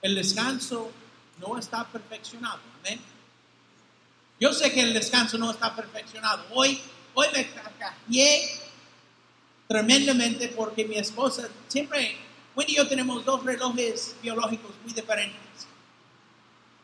el 0.01 0.15
descanso 0.15 0.91
no 1.39 1.57
está 1.57 1.85
perfeccionado. 1.85 2.59
Amén. 2.79 3.00
Yo 4.39 4.51
sé 4.53 4.73
que 4.73 4.81
el 4.81 4.93
descanso 4.93 5.38
no 5.38 5.51
está 5.51 5.75
perfeccionado. 5.75 6.45
Hoy, 6.51 6.81
hoy 7.13 7.27
me 7.33 7.50
carcajeé 7.51 8.59
tremendamente 9.67 10.50
porque 10.50 10.83
mi 10.83 10.97
esposa 10.97 11.47
siempre, 11.67 12.17
Wendy 12.55 12.73
y 12.73 12.75
yo 12.77 12.88
tenemos 12.88 13.23
dos 13.23 13.45
relojes 13.45 14.15
biológicos 14.21 14.71
muy 14.83 14.93
diferentes. 14.93 15.67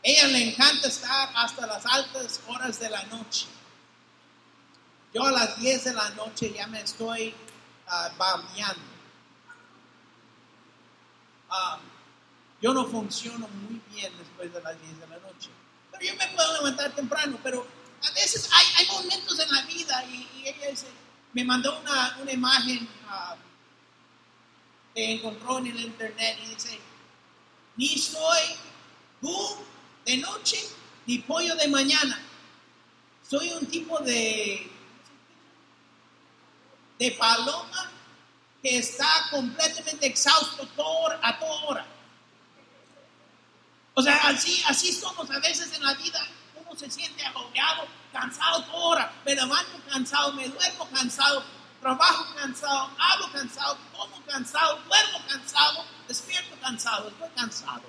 Ella 0.03 0.27
le 0.27 0.51
encanta 0.51 0.87
estar 0.87 1.29
hasta 1.35 1.65
las 1.65 1.85
altas 1.85 2.39
horas 2.47 2.79
de 2.79 2.89
la 2.89 3.03
noche. 3.05 3.47
Yo 5.13 5.23
a 5.23 5.31
las 5.31 5.59
10 5.59 5.83
de 5.83 5.93
la 5.93 6.09
noche 6.11 6.53
ya 6.55 6.67
me 6.67 6.79
estoy 6.79 7.33
uh, 11.49 11.77
yo 12.61 12.73
no 12.73 12.85
funciono 12.85 13.47
muy 13.47 13.81
bien 13.93 14.11
después 14.17 14.53
de 14.53 14.61
las 14.61 14.81
10 14.81 14.99
de 14.99 15.07
la 15.07 15.17
noche. 15.19 15.49
Pero 15.91 16.03
yo 16.03 16.15
me 16.15 16.27
puedo 16.35 16.53
levantar 16.53 16.91
temprano, 16.95 17.39
pero 17.43 17.65
a 18.03 18.11
veces 18.11 18.49
hay, 18.51 18.65
hay 18.77 18.87
momentos 18.87 19.39
en 19.39 19.51
la 19.51 19.61
vida 19.63 20.05
y, 20.05 20.27
ella 20.45 20.69
me 21.33 21.43
mandó 21.43 21.77
una, 21.79 22.17
una 22.21 22.31
imagen 22.31 22.87
ah, 23.09 23.35
que 24.95 25.13
encontró 25.13 25.59
en 25.59 25.67
el 25.67 25.79
internet 25.81 26.39
y 26.43 26.47
dice, 26.55 26.79
ni 27.75 27.97
soy 27.97 28.55
tú 29.21 29.57
de 30.05 30.17
noche 30.17 30.57
ni 31.05 31.19
pollo 31.19 31.55
de 31.55 31.67
mañana. 31.67 32.19
Soy 33.29 33.49
un 33.51 33.65
tipo 33.65 33.99
de, 33.99 34.71
de 36.97 37.11
paloma 37.11 37.91
que 38.61 38.79
está 38.79 39.27
completamente 39.29 40.07
exhausto 40.07 40.63
a 41.21 41.39
toda 41.39 41.65
hora. 41.65 41.85
O 43.93 44.01
sea, 44.01 44.15
así, 44.27 44.61
así 44.67 44.91
somos 44.91 45.29
a 45.31 45.39
veces 45.39 45.73
en 45.73 45.83
la 45.83 45.93
vida. 45.95 46.19
Uno 46.55 46.77
se 46.77 46.89
siente 46.89 47.25
agobiado, 47.25 47.87
cansado 48.11 48.63
toda 48.65 48.77
hora. 48.77 49.13
Me 49.25 49.35
levanto 49.35 49.79
cansado, 49.89 50.33
me 50.33 50.47
duermo 50.47 50.87
cansado, 50.89 51.43
trabajo 51.81 52.35
cansado, 52.35 52.91
hablo 52.97 53.31
cansado, 53.31 53.77
como 53.95 54.21
cansado, 54.25 54.79
duermo 54.87 55.19
cansado, 55.27 55.85
despierto 56.07 56.55
cansado, 56.61 57.07
estoy 57.09 57.29
cansado. 57.35 57.83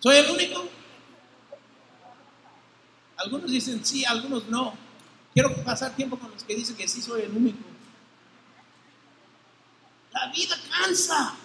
¿Soy 0.00 0.16
el 0.16 0.30
único? 0.30 0.68
Algunos 3.16 3.50
dicen 3.50 3.84
sí, 3.84 4.04
algunos 4.04 4.44
no. 4.46 4.87
Quiero 5.38 5.54
pasar 5.62 5.94
tiempo 5.94 6.18
con 6.18 6.32
los 6.32 6.42
que 6.42 6.52
dicen 6.52 6.74
que 6.74 6.88
sí 6.88 7.00
soy 7.00 7.22
el 7.22 7.30
único. 7.30 7.62
La 10.10 10.32
vida 10.32 10.56
cansa. 10.68 11.36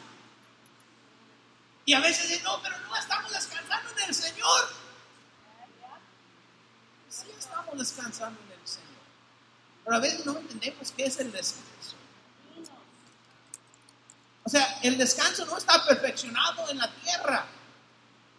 Y 1.85 1.93
a 1.93 1.99
veces 1.99 2.27
dicen, 2.27 2.43
no, 2.43 2.59
pero 2.63 2.75
no 2.89 2.95
estamos 2.95 3.31
descansando 3.31 3.91
en 3.91 4.09
el 4.09 4.15
Señor. 4.15 4.61
Sí 7.07 7.27
estamos 7.37 7.77
descansando 7.77 8.41
en 8.41 8.59
el 8.59 8.67
Señor. 8.67 8.89
Pero 9.83 9.95
a 9.95 9.99
veces 9.99 10.25
no 10.25 10.39
entendemos 10.39 10.91
qué 10.97 11.05
es 11.05 11.19
el 11.19 11.31
descanso. 11.31 11.95
O 14.43 14.49
sea, 14.49 14.79
el 14.81 14.97
descanso 14.97 15.45
no 15.45 15.55
está 15.55 15.85
perfeccionado 15.85 16.67
en 16.71 16.79
la 16.79 16.91
tierra. 16.95 17.45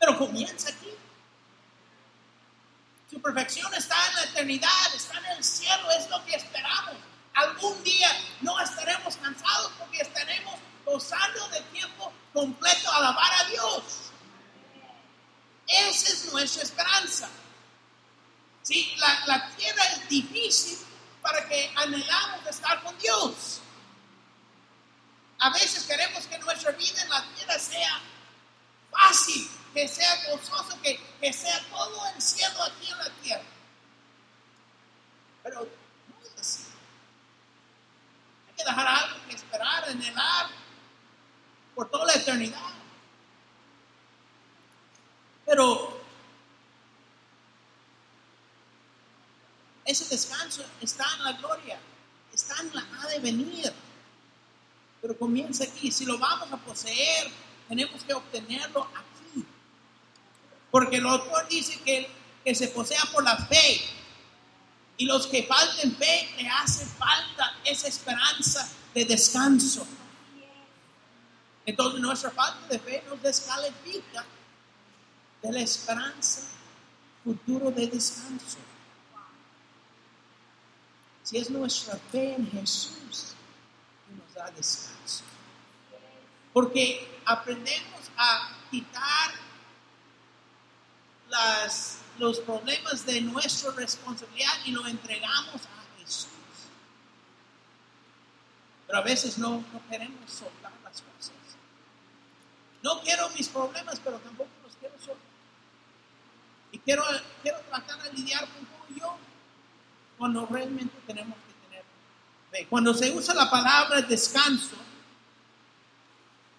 Pero 0.01 0.19
comienza 0.19 0.71
aquí. 0.71 0.90
Su 3.14 3.22
perfección 3.22 3.72
está 3.74 3.94
en 4.09 4.14
la 4.16 4.22
eternidad, 4.24 4.94
está 4.96 5.16
en 5.18 5.27
el 5.37 5.44
cielo, 5.44 5.88
es 5.92 6.11
lo 6.11 6.24
que 6.24 6.35
esperamos. 6.35 6.96
Algún 7.35 7.85
día 7.85 8.11
no 8.40 8.59
estaremos 8.59 9.16
cansados 9.18 9.70
porque 9.79 10.00
estaremos 10.00 10.57
gozando 10.85 11.46
de 11.50 11.61
tiempo 11.61 12.12
completo 12.33 12.92
alabar 12.92 13.33
a 13.38 13.44
Dios. 13.44 13.85
Esa 15.68 16.09
es 16.09 16.33
nuestra 16.33 16.64
esperanza. 16.64 17.29
Sí, 18.62 18.96
la, 18.96 19.27
la 19.27 19.48
tierra 19.50 19.85
es 19.92 20.09
difícil 20.09 20.79
para 21.22 21.48
que 21.48 21.72
anhelamos 21.77 22.44
estar 22.48 22.83
con 22.83 22.98
Dios. 22.98 23.61
A 25.38 25.50
veces 25.50 25.85
queremos 25.85 26.27
que 26.27 26.38
nuestra 26.40 26.72
vida 26.72 27.00
en 27.00 27.11
la 27.11 27.24
tierra 27.37 27.59
sea 27.61 28.00
fácil, 28.90 29.48
que 29.74 29.88
sea 29.88 30.30
gozoso, 30.30 30.80
que, 30.80 30.98
que 31.20 31.32
sea 31.32 31.60
todo 31.68 32.06
el 32.14 32.22
cielo 32.22 32.62
aquí 32.62 32.90
en 32.90 32.98
la 32.98 33.10
tierra. 33.20 33.44
Pero 35.42 35.60
no 35.60 36.26
es 36.26 36.40
así. 36.40 36.62
Hay 38.48 38.54
que 38.54 38.64
dejar 38.64 38.87
algo 38.87 39.26
que 39.28 39.34
esperar, 39.34 39.84
anhelar 39.84 40.46
por 41.74 41.90
toda 41.90 42.06
la 42.06 42.14
eternidad. 42.14 42.70
Pero 45.44 46.00
ese 49.84 50.04
descanso 50.08 50.64
está 50.80 51.04
en 51.16 51.24
la 51.24 51.32
gloria, 51.32 51.78
está 52.32 52.54
en 52.60 52.74
la 52.74 52.87
ha 53.00 53.08
de 53.08 53.18
venir. 53.18 53.72
Pero 55.02 55.18
comienza 55.18 55.64
aquí. 55.64 55.90
Si 55.90 56.06
lo 56.06 56.16
vamos 56.16 56.50
a 56.50 56.56
poseer, 56.56 57.30
tenemos 57.68 58.02
que 58.04 58.14
obtenerlo 58.14 58.84
aquí 58.94 59.13
porque 60.74 60.96
el 60.96 61.06
autor 61.06 61.46
dice 61.48 61.78
que, 61.84 62.10
que 62.44 62.52
se 62.52 62.66
posea 62.66 63.00
por 63.12 63.22
la 63.22 63.37
fe. 63.37 63.80
Y 64.96 65.04
los 65.04 65.28
que 65.28 65.44
falten 65.44 65.94
fe, 65.94 66.28
le 66.37 66.48
hace 66.48 66.84
falta 66.84 67.58
esa 67.64 67.87
esperanza 67.87 68.68
de 68.92 69.04
descanso. 69.04 69.87
Entonces 71.64 72.00
nuestra 72.00 72.32
falta 72.32 72.66
de 72.66 72.80
fe 72.80 73.04
nos 73.08 73.22
descalifica 73.22 74.24
de 75.42 75.52
la 75.52 75.60
esperanza 75.60 76.40
futuro 77.22 77.70
de 77.70 77.87
descanso. 77.87 78.58
Si 81.22 81.37
es 81.37 81.50
nuestra 81.50 81.96
fe 82.10 82.34
en 82.34 82.50
Jesús 82.50 83.34
que 84.08 84.14
nos 84.16 84.34
da 84.34 84.50
descanso. 84.50 85.22
Porque 86.52 87.20
aprendemos 87.24 88.10
a 88.16 88.56
quitar 88.72 89.43
los 92.18 92.40
problemas 92.40 93.05
de 93.07 93.20
nuestra 93.20 93.73
responsabilidad 93.73 94.53
y 94.64 94.70
lo 94.70 94.87
entregamos 94.87 95.62
a 95.62 95.99
Jesús. 96.01 96.29
Pero 98.87 98.99
a 98.99 99.03
veces 99.03 99.38
no, 99.38 99.64
no 99.73 99.83
queremos 99.88 100.31
soltar 100.31 100.73
las 100.85 101.03
cosas. 101.03 101.33
No 102.83 103.01
quiero 103.01 103.29
mis 103.31 103.49
problemas, 103.49 104.01
pero 104.03 104.18
tampoco 104.18 104.51
los 104.62 104.77
quiero 104.77 104.94
soltar. 104.99 105.16
Y 106.70 106.79
quiero, 106.79 107.05
quiero 107.42 107.61
tratar 107.62 108.03
de 108.03 108.12
lidiar 108.12 108.47
con 108.49 108.66
todo 108.66 108.99
yo 108.99 109.16
cuando 110.18 110.47
realmente 110.47 110.97
tenemos 111.07 111.37
que 111.37 111.66
tener 111.66 111.85
fe. 112.51 112.66
Cuando 112.68 112.94
se 112.94 113.11
usa 113.11 113.35
la 113.35 113.51
palabra 113.51 114.03
descanso, 114.03 114.77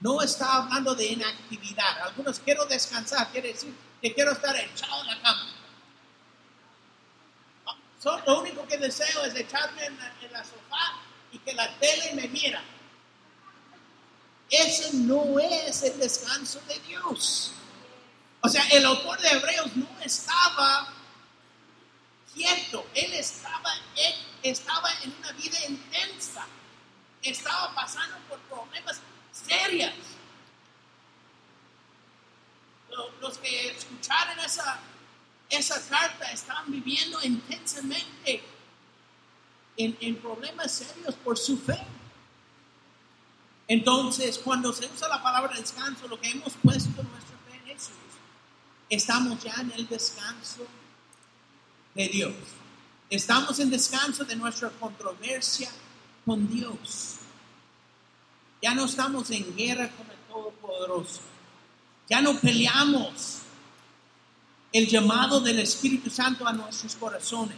no 0.02 0.22
está 0.22 0.58
hablando 0.58 0.96
de 0.96 1.06
inactividad. 1.06 2.02
Algunos 2.02 2.40
quiero 2.40 2.66
descansar, 2.66 3.32
quiere 3.32 3.54
decir 3.54 3.74
que 4.02 4.14
quiero 4.14 4.32
estar 4.32 4.56
echado 4.56 5.02
en 5.02 5.08
la 5.08 5.22
cama. 5.22 5.52
lo 8.28 8.40
único 8.40 8.68
que 8.68 8.78
deseo 8.78 9.26
es 9.26 9.36
echarme 9.36 9.86
en 9.86 9.98
la, 10.32 10.44
sofá 10.44 11.00
y 11.32 11.40
que 11.40 11.54
la 11.54 11.68
tele 11.80 12.14
me 12.14 12.28
mira. 12.28 12.64
Ese 14.50 14.96
no 14.98 15.40
es 15.40 15.82
el 15.84 15.98
descanso 15.98 16.62
de 16.68 16.80
Dios. 16.82 17.52
O 18.42 18.48
sea, 18.48 18.64
el 18.68 18.86
autor 18.86 19.20
de 19.20 19.30
Hebreos 19.30 19.76
no 19.76 19.88
estaba 20.04 20.94
quieto, 22.36 22.86
él 22.94 23.14
estaba, 23.14 23.74
él 23.96 24.14
estaba 24.44 24.90
en 25.04 25.16
una 25.18 25.32
vida 25.32 25.58
intensa, 25.68 26.46
estaba 27.24 27.74
pasando 27.74 28.18
por 28.30 28.40
problemas 28.42 29.02
serias. 29.32 29.94
Escuchar 33.86 34.32
en 34.32 34.40
esa, 34.40 34.80
esa 35.50 35.82
carta 35.88 36.32
estaban 36.32 36.72
viviendo 36.72 37.22
intensamente 37.24 38.44
en, 39.78 39.98
en 40.00 40.16
problemas 40.18 40.72
serios 40.72 41.16
por 41.16 41.38
su 41.38 41.58
fe. 41.58 41.80
Entonces, 43.68 44.40
cuando 44.40 44.72
se 44.74 44.86
usa 44.86 45.08
la 45.08 45.22
palabra 45.22 45.58
descanso, 45.58 46.08
lo 46.08 46.20
que 46.20 46.30
hemos 46.30 46.54
puesto 46.54 47.02
nuestra 47.04 47.38
fe 47.50 47.56
en 47.56 47.66
Jesús, 47.66 47.96
estamos 48.90 49.44
ya 49.44 49.56
en 49.56 49.72
el 49.72 49.88
descanso 49.88 50.66
de 51.96 52.08
Dios. 52.08 52.36
Estamos 53.10 53.60
en 53.60 53.70
descanso 53.70 54.24
de 54.24 54.36
nuestra 54.36 54.70
controversia 54.70 55.70
con 56.26 56.48
Dios. 56.50 57.16
Ya 58.62 58.74
no 58.74 58.86
estamos 58.86 59.30
en 59.32 59.56
guerra 59.56 59.90
con 59.90 60.08
el 60.10 60.18
Todopoderoso. 60.30 61.22
Ya 62.10 62.22
no 62.22 62.40
peleamos 62.40 63.40
el 64.72 64.88
llamado 64.88 65.40
del 65.40 65.60
Espíritu 65.60 66.10
Santo 66.10 66.48
a 66.48 66.54
nuestros 66.54 66.96
corazones. 66.96 67.58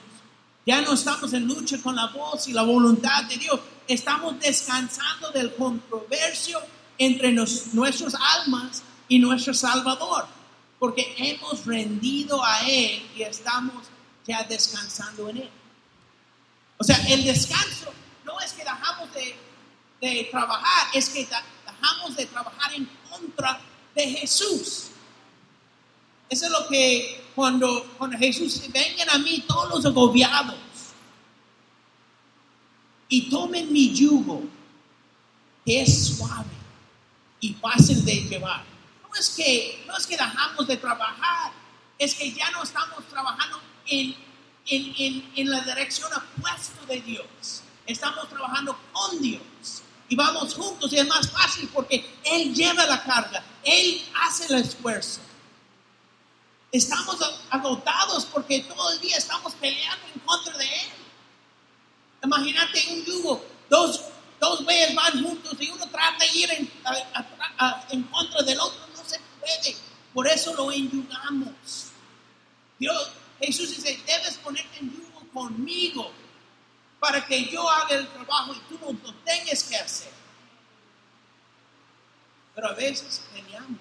Ya 0.65 0.81
no 0.81 0.93
estamos 0.93 1.33
en 1.33 1.47
lucha 1.47 1.81
con 1.81 1.95
la 1.95 2.07
voz 2.07 2.47
y 2.47 2.53
la 2.53 2.63
voluntad 2.63 3.23
de 3.23 3.37
Dios. 3.37 3.59
Estamos 3.87 4.39
descansando 4.39 5.31
del 5.31 5.55
controversio 5.55 6.59
entre 6.97 7.31
nuestras 7.31 8.15
almas 8.15 8.83
y 9.07 9.19
nuestro 9.19 9.53
Salvador. 9.53 10.27
Porque 10.77 11.15
hemos 11.17 11.65
rendido 11.65 12.43
a 12.43 12.59
Él 12.67 13.01
y 13.15 13.23
estamos 13.23 13.85
ya 14.27 14.43
descansando 14.43 15.29
en 15.29 15.37
Él. 15.37 15.49
O 16.77 16.83
sea, 16.83 16.97
el 17.07 17.23
descanso 17.23 17.91
no 18.25 18.39
es 18.41 18.53
que 18.53 18.63
dejamos 18.63 19.11
de, 19.13 19.35
de 20.01 20.27
trabajar, 20.29 20.87
es 20.93 21.09
que 21.09 21.27
dejamos 21.65 22.15
de 22.15 22.25
trabajar 22.27 22.73
en 22.73 22.87
contra 23.09 23.59
de 23.97 24.07
Jesús. 24.11 24.89
Eso 26.29 26.45
es 26.45 26.51
lo 26.51 26.67
que 26.67 27.25
cuando, 27.35 27.95
cuando 27.97 28.17
Jesús, 28.17 28.61
vengan 28.71 29.09
a 29.09 29.17
mí 29.17 29.43
todos 29.47 29.69
los 29.69 29.85
agobiados 29.85 30.55
y 33.09 33.29
tomen 33.29 33.71
mi 33.71 33.93
yugo, 33.93 34.43
que 35.65 35.81
es 35.81 36.07
suave 36.07 36.45
y 37.39 37.53
fácil 37.53 38.05
de 38.05 38.15
llevar. 38.23 38.63
No 39.03 39.19
es 39.19 39.29
que, 39.29 39.83
no 39.87 39.97
es 39.97 40.05
que 40.05 40.15
dejamos 40.15 40.67
de 40.67 40.77
trabajar, 40.77 41.51
es 41.97 42.13
que 42.13 42.31
ya 42.31 42.51
no 42.51 42.63
estamos 42.63 43.03
trabajando 43.09 43.59
en, 43.87 44.15
en, 44.67 44.93
en, 44.97 45.31
en 45.35 45.49
la 45.49 45.61
dirección 45.61 46.11
opuesta 46.13 46.85
de 46.87 47.01
Dios. 47.01 47.63
Estamos 47.85 48.29
trabajando 48.29 48.77
con 48.91 49.21
Dios 49.21 49.41
y 50.09 50.15
vamos 50.15 50.53
juntos 50.53 50.91
y 50.93 50.99
es 50.99 51.07
más 51.07 51.29
fácil 51.29 51.69
porque 51.73 52.17
Él 52.23 52.53
lleva 52.53 52.85
la 52.85 53.03
carga, 53.03 53.43
Él 53.67 54.01
hace 54.15 54.45
el 54.45 54.61
esfuerzo. 54.61 55.19
Estamos 56.71 57.17
agotados 57.49 58.25
porque 58.25 58.61
todo 58.61 58.91
el 58.91 58.99
día 59.01 59.17
estamos 59.17 59.53
peleando 59.55 60.05
en 60.13 60.19
contra 60.21 60.57
de 60.57 60.65
Él. 60.65 60.89
Imagínate 62.23 62.85
un 62.93 63.03
yugo, 63.03 63.45
dos, 63.69 64.05
dos 64.39 64.65
veces 64.65 64.95
van 64.95 65.21
juntos 65.21 65.53
y 65.59 65.69
uno 65.69 65.85
trata 65.89 66.23
de 66.23 66.39
ir 66.39 66.51
en, 66.51 66.71
en 67.89 68.03
contra 68.03 68.41
del 68.43 68.59
otro, 68.59 68.79
no 68.95 69.03
se 69.05 69.19
puede. 69.39 69.75
Por 70.13 70.27
eso 70.27 70.53
lo 70.55 70.71
enyugamos. 70.71 71.51
Dios, 72.79 73.11
Jesús 73.41 73.69
dice, 73.75 74.01
debes 74.05 74.37
ponerte 74.37 74.79
en 74.79 74.91
yugo 74.91 75.27
conmigo 75.33 76.11
para 76.99 77.25
que 77.25 77.45
yo 77.49 77.69
haga 77.69 77.95
el 77.95 78.07
trabajo 78.07 78.53
y 78.53 78.59
tú 78.69 78.79
no 78.81 78.91
lo 78.91 79.13
tengas 79.25 79.63
que 79.63 79.75
hacer. 79.75 80.16
Pero 82.57 82.69
a 82.69 82.73
veces 82.73 83.21
peleamos. 83.31 83.77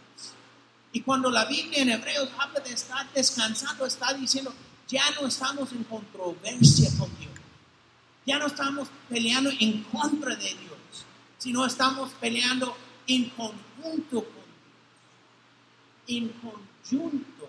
Y 0.92 1.00
cuando 1.00 1.30
la 1.30 1.46
Biblia 1.46 1.80
en 1.80 1.88
Hebreos 1.88 2.28
habla 2.38 2.60
de 2.60 2.74
estar 2.74 3.10
descansando, 3.14 3.86
está 3.86 4.12
diciendo, 4.12 4.52
ya 4.86 5.10
no 5.12 5.26
estamos 5.26 5.72
en 5.72 5.82
controversia 5.84 6.90
con 6.98 7.08
Dios. 7.18 7.32
Ya 8.26 8.38
no 8.38 8.48
estamos 8.48 8.88
peleando 9.08 9.48
en 9.60 9.82
contra 9.84 10.36
de 10.36 10.44
Dios, 10.44 11.06
sino 11.38 11.64
estamos 11.64 12.10
peleando 12.20 12.76
en 13.06 13.30
conjunto 13.30 14.24
con 14.24 14.44
Dios. 16.06 16.08
En 16.08 16.28
conjunto 16.28 17.48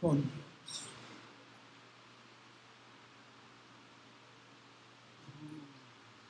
con 0.00 0.18
Dios. 0.18 0.80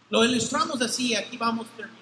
Lo 0.09 0.25
ilustramos 0.25 0.81
así, 0.81 1.15
aquí 1.15 1.37
vamos 1.37 1.67
terminando. 1.77 2.02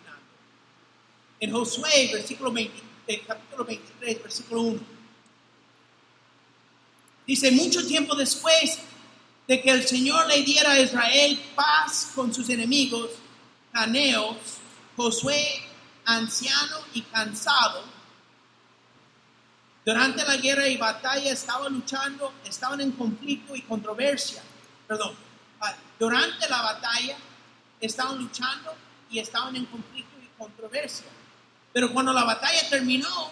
En 1.40 1.50
Josué, 1.50 2.10
versículo 2.12 2.52
20, 2.52 2.82
eh, 3.06 3.22
capítulo 3.26 3.64
23, 3.64 4.22
versículo 4.22 4.60
1. 4.60 4.80
Dice, 7.26 7.50
mucho 7.52 7.86
tiempo 7.86 8.14
después 8.14 8.78
de 9.48 9.62
que 9.62 9.70
el 9.70 9.86
Señor 9.86 10.26
le 10.26 10.42
diera 10.42 10.72
a 10.72 10.80
Israel 10.80 11.40
paz 11.54 12.12
con 12.14 12.34
sus 12.34 12.50
enemigos, 12.50 13.10
caneos, 13.72 14.36
Josué, 14.96 15.42
anciano 16.04 16.76
y 16.92 17.00
cansado, 17.02 17.84
durante 19.84 20.22
la 20.24 20.36
guerra 20.36 20.68
y 20.68 20.76
batalla 20.76 21.32
estaba 21.32 21.68
luchando, 21.70 22.34
estaban 22.44 22.82
en 22.82 22.92
conflicto 22.92 23.56
y 23.56 23.62
controversia. 23.62 24.42
Perdón, 24.86 25.14
ah, 25.62 25.74
durante 25.98 26.48
la 26.50 26.60
batalla 26.60 27.16
estaban 27.80 28.18
luchando 28.18 28.74
y 29.10 29.20
estaban 29.20 29.56
en 29.56 29.64
conflicto 29.64 30.16
y 30.22 30.28
controversia. 30.38 31.06
Pero 31.72 31.92
cuando 31.92 32.12
la 32.12 32.24
batalla 32.24 32.68
terminó, 32.68 33.30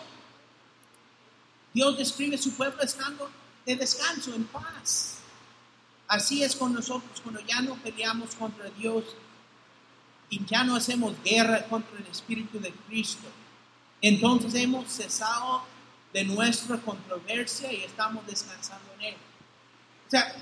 Dios 1.74 1.98
describe 1.98 2.38
su 2.38 2.54
pueblo 2.54 2.82
estando 2.82 3.30
de 3.66 3.76
descanso, 3.76 4.34
en 4.34 4.44
paz. 4.44 5.18
Así 6.06 6.42
es 6.42 6.56
con 6.56 6.72
nosotros 6.72 7.20
cuando 7.20 7.40
ya 7.40 7.60
no 7.60 7.74
peleamos 7.76 8.34
contra 8.34 8.70
Dios 8.70 9.04
y 10.30 10.44
ya 10.44 10.64
no 10.64 10.76
hacemos 10.76 11.14
guerra 11.22 11.64
contra 11.66 11.98
el 11.98 12.06
Espíritu 12.06 12.58
de 12.60 12.72
Cristo. 12.86 13.28
Entonces 14.00 14.54
hemos 14.54 14.90
cesado 14.90 15.64
de 16.12 16.24
nuestra 16.24 16.78
controversia 16.78 17.72
y 17.72 17.82
estamos 17.82 18.26
descansando 18.26 18.92
en 18.94 19.06
Él. 19.06 19.16
O 20.06 20.10
sea, 20.10 20.34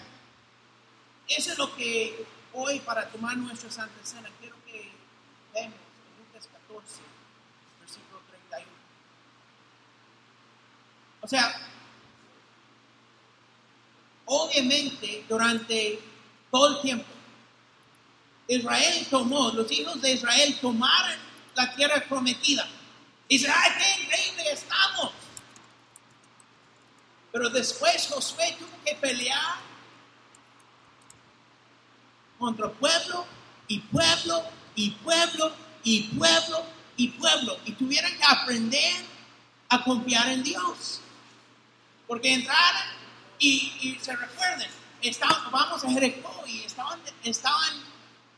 eso 1.29 1.53
es 1.53 1.59
lo 1.59 1.75
que 1.75 2.25
hoy 2.53 2.81
para 2.81 3.09
tomar 3.09 3.37
nuestra 3.37 3.71
Santa 3.71 3.95
Cena, 4.05 4.31
quiero 4.41 4.57
que 4.65 4.91
veamos 5.53 5.77
Lucas 6.19 6.49
14, 6.69 7.01
versículo 7.81 8.21
31. 8.49 8.71
O 11.27 11.29
sea, 11.29 11.53
obviamente 14.27 15.25
durante 15.29 15.99
todo 16.53 16.77
el 16.77 16.83
tiempo, 16.83 17.05
Israel 18.47 19.09
tomó, 19.11 19.51
los 19.51 19.69
hijos 19.73 20.01
de 20.01 20.13
Israel 20.13 20.57
tomaron 20.61 21.17
la 21.57 21.75
tierra 21.75 22.05
prometida. 22.09 22.69
Y 23.27 23.39
dice, 23.39 23.51
¡ay, 23.53 23.73
qué 23.77 24.03
increíble 24.05 24.53
estamos! 24.53 25.11
Pero 27.33 27.51
después 27.51 28.07
Josué 28.09 28.55
tuvo 28.57 28.85
que 28.85 28.95
pelear 28.95 29.57
contra 32.39 32.71
pueblo 32.71 33.27
y 33.67 33.81
pueblo 33.81 34.45
y 34.77 34.91
pueblo 34.91 35.53
y 35.83 36.03
pueblo 36.03 36.67
y 36.97 37.09
pueblo. 37.09 37.59
Y 37.65 37.73
tuvieran 37.73 38.17
que 38.17 38.25
aprender 38.25 38.95
a 39.71 39.83
confiar 39.83 40.29
en 40.29 40.45
Dios. 40.45 41.01
Porque 42.07 42.35
entraron 42.35 42.83
y, 43.39 43.99
se 44.01 44.15
recuerden, 44.15 44.71
estaban, 45.03 45.51
vamos 45.51 45.85
a 45.85 45.91
Jericó 45.91 46.45
y 46.47 46.63
estaban, 46.63 47.01
estaban 47.25 47.83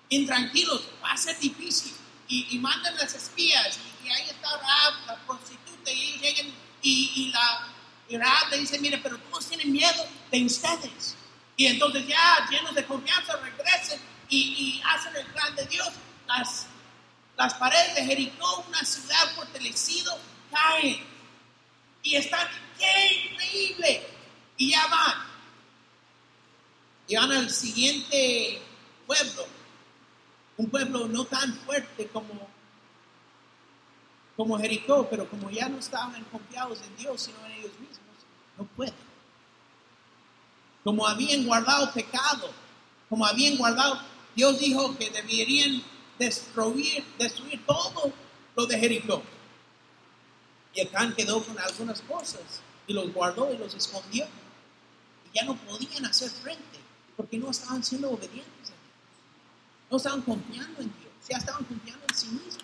intranquilos, 0.09 0.89
va 1.03 1.13
a 1.13 1.17
ser 1.17 1.39
difícil. 1.39 1.95
Y, 2.31 2.59
mandan 2.59 2.95
las 2.97 3.15
espías 3.15 3.79
y, 4.05 4.09
ahí 4.09 4.31
está 4.31 4.49
Raab, 4.57 5.07
la 5.07 5.17
prostituta, 5.27 5.91
y 5.91 6.19
llegan 6.19 6.47
y, 6.83 7.13
y 7.15 7.31
la 7.31 7.69
y 8.09 8.17
Raab 8.17 8.51
le 8.51 8.59
dice, 8.59 8.79
mire, 8.79 8.99
pero 8.99 9.19
todos 9.19 9.47
tienen 9.47 9.71
miedo 9.71 10.07
de 10.31 10.45
ustedes. 10.45 11.15
Y 11.57 11.67
entonces 11.67 12.07
ya 12.07 12.47
llenos 12.51 12.75
de 12.75 12.85
confianza 12.87 13.37
regresen 13.37 14.01
y, 14.31 14.81
hacen 14.85 15.15
el 15.17 15.27
plan 15.27 15.55
de 15.57 15.67
Dios. 15.67 15.89
Las, 16.27 16.67
las 17.37 17.55
paredes 17.55 17.95
de 17.97 18.05
Jericó, 18.05 18.65
una 18.67 18.83
ciudad 18.85 19.35
fortalecida, 19.35 20.17
caen. 20.51 21.18
Y 22.09 22.17
están, 22.17 22.49
¡qué 22.79 23.31
increíble! 23.31 24.07
Y 24.57 24.71
ya 24.71 24.87
van. 24.87 25.27
Y 27.07 27.17
van 27.17 27.33
al 27.33 27.51
siguiente 27.51 28.63
pueblo. 29.07 29.47
Un 30.57 30.71
pueblo 30.71 31.07
no 31.07 31.25
tan 31.27 31.55
fuerte 31.59 32.09
como, 32.09 32.49
como 34.37 34.59
Jericó, 34.59 35.07
pero 35.11 35.29
como 35.29 35.51
ya 35.51 35.69
no 35.69 35.79
estaban 35.79 36.25
confiados 36.25 36.81
en 36.83 36.97
Dios, 36.97 37.23
sino 37.23 37.45
en 37.47 37.53
ellos 37.53 37.73
mismos, 37.79 38.17
no 38.57 38.65
pueden 38.65 39.09
como 40.89 41.07
habían 41.07 41.45
guardado 41.45 41.93
pecado, 41.93 42.51
como 43.11 43.27
habían 43.27 43.59
guardado, 43.59 44.01
Dios 44.35 44.59
dijo 44.59 44.97
que 44.97 45.11
deberían 45.11 45.83
destruir, 46.19 47.05
destruir 47.19 47.61
todo 47.67 48.11
lo 48.57 48.65
de 48.65 48.79
Jericó. 48.79 49.23
Y 50.79 50.83
Acán 50.83 51.13
quedó 51.13 51.43
con 51.43 51.59
algunas 51.59 52.01
cosas 52.03 52.41
y 52.87 52.93
los 52.93 53.13
guardó 53.13 53.53
y 53.53 53.59
los 53.59 53.75
escondió. 53.75 54.25
Y 55.27 55.37
ya 55.37 55.45
no 55.45 55.57
podían 55.57 56.07
hacer 56.07 56.31
frente 56.31 56.79
porque 57.17 57.37
no 57.37 57.51
estaban 57.51 57.83
siendo 57.83 58.13
obedientes 58.13 58.71
a 58.71 58.75
Dios. 58.75 59.91
No 59.91 59.97
estaban 59.97 60.23
confiando 60.23 60.81
en 60.81 60.95
Dios, 61.01 61.13
ya 61.29 61.39
estaban 61.39 61.65
confiando 61.65 62.05
en 62.09 62.15
sí 62.15 62.29
mismos. 62.29 62.63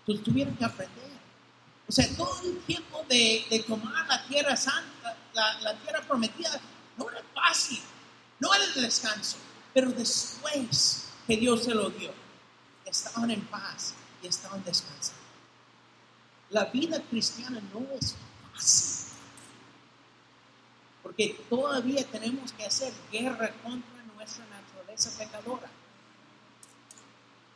Entonces 0.00 0.24
tuvieron 0.26 0.54
que 0.54 0.64
aprender. 0.66 1.10
O 1.88 1.92
sea, 1.92 2.06
todo 2.14 2.38
el 2.44 2.58
tiempo 2.64 3.02
de, 3.08 3.64
tomar 3.66 4.06
la 4.06 4.26
tierra 4.26 4.54
santa, 4.58 5.16
la, 5.32 5.58
la 5.62 5.74
tierra 5.78 6.02
prometida, 6.02 6.60
no 6.98 7.08
era 7.08 7.22
fácil, 7.34 7.80
no 8.40 8.52
era 8.52 8.62
el 8.62 8.82
descanso, 8.82 9.38
pero 9.72 9.90
después 9.90 11.06
que 11.26 11.38
Dios 11.38 11.64
se 11.64 11.74
lo 11.74 11.88
dio, 11.88 12.12
estaban 12.84 13.30
en 13.30 13.40
paz 13.46 13.94
y 14.22 14.26
estaban 14.26 14.62
descansando. 14.64 15.23
La 16.54 16.66
vida 16.66 17.02
cristiana 17.10 17.60
no 17.72 17.84
es 17.98 18.14
fácil, 18.52 19.12
porque 21.02 21.36
todavía 21.50 22.06
tenemos 22.06 22.52
que 22.52 22.64
hacer 22.64 22.92
guerra 23.10 23.52
contra 23.60 24.04
nuestra 24.14 24.46
naturaleza 24.46 25.18
pecadora. 25.18 25.68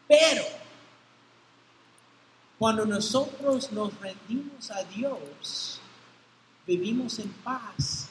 Pero 0.09 0.43
cuando 2.59 2.85
nosotros 2.87 3.71
nos 3.71 3.97
rendimos 4.01 4.69
a 4.73 4.83
Dios, 4.83 5.81
vivimos 6.67 7.21
en 7.21 7.31
paz, 7.45 8.09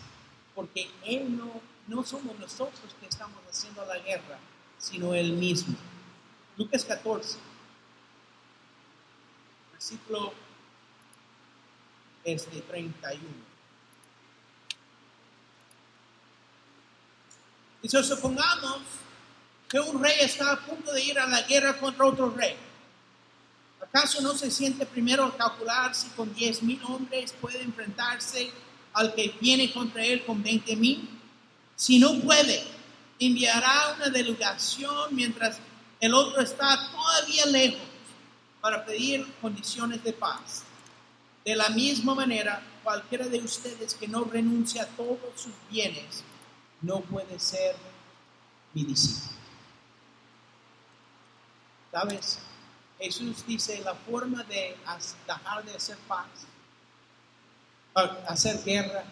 porque 0.56 0.90
Él 1.04 1.38
no, 1.38 1.60
no 1.88 2.06
somos 2.06 2.40
nosotros 2.40 2.96
que 2.98 3.08
estamos 3.08 3.40
haciendo 3.50 3.86
la 3.86 3.98
guerra, 3.98 4.40
sino 4.78 5.14
Él 5.14 5.34
mismo. 5.34 5.76
Lucas 6.56 6.86
14, 6.86 7.40
versículo 9.74 10.47
este 12.24 12.62
31. 12.62 13.22
Y 17.84 17.90
si 17.90 18.04
supongamos 18.04 18.82
que 19.68 19.80
un 19.80 20.02
rey 20.02 20.16
está 20.22 20.52
a 20.52 20.60
punto 20.60 20.94
de 20.94 21.04
ir 21.04 21.20
a 21.20 21.28
la 21.28 21.42
guerra 21.42 21.78
contra 21.78 22.06
otro 22.06 22.30
rey. 22.32 22.56
¿Acaso 23.82 24.22
no 24.22 24.34
se 24.36 24.50
siente 24.50 24.86
primero 24.86 25.36
calcular 25.38 25.94
si 25.94 26.08
con 26.10 26.34
10 26.34 26.64
mil 26.64 26.82
hombres 26.86 27.34
puede 27.34 27.62
enfrentarse 27.62 28.52
al 28.94 29.14
que 29.14 29.36
viene 29.40 29.72
contra 29.72 30.04
él 30.04 30.26
con 30.26 30.42
20 30.42 30.76
mil? 30.76 31.10
Si 31.76 32.00
no 32.00 32.20
puede, 32.22 32.64
enviará 33.20 33.96
una 33.96 34.10
delegación 34.10 35.16
mientras 35.16 35.60
el 36.00 36.14
otro 36.14 36.42
está 36.42 36.90
todavía 36.92 37.46
lejos 37.48 37.88
para 38.62 38.86
pedir 38.86 39.26
condiciones 39.42 40.04
de 40.04 40.14
paz. 40.14 40.64
De 41.48 41.56
la 41.56 41.70
misma 41.70 42.14
manera, 42.14 42.62
cualquiera 42.84 43.26
de 43.26 43.40
ustedes 43.40 43.96
que 43.96 44.06
no 44.06 44.26
renuncia 44.26 44.84
a 44.84 44.86
todos 44.86 45.18
sus 45.38 45.54
bienes 45.72 46.22
no 46.82 47.00
puede 47.00 47.40
ser 47.40 47.74
mi 48.74 48.84
discípulo. 48.84 49.32
¿Sabes? 51.90 52.40
Jesús 53.00 53.46
dice, 53.48 53.80
la 53.80 53.96
forma 53.96 54.44
de 54.44 54.76
dejar 55.26 55.64
de 55.64 55.74
hacer 55.74 55.98
paz, 56.00 56.28
hacer 58.28 58.62
guerra 58.66 59.06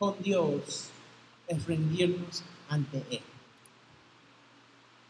con 0.00 0.20
Dios, 0.20 0.86
es 1.46 1.64
rendirnos 1.64 2.42
ante 2.68 3.06
Él. 3.08 3.22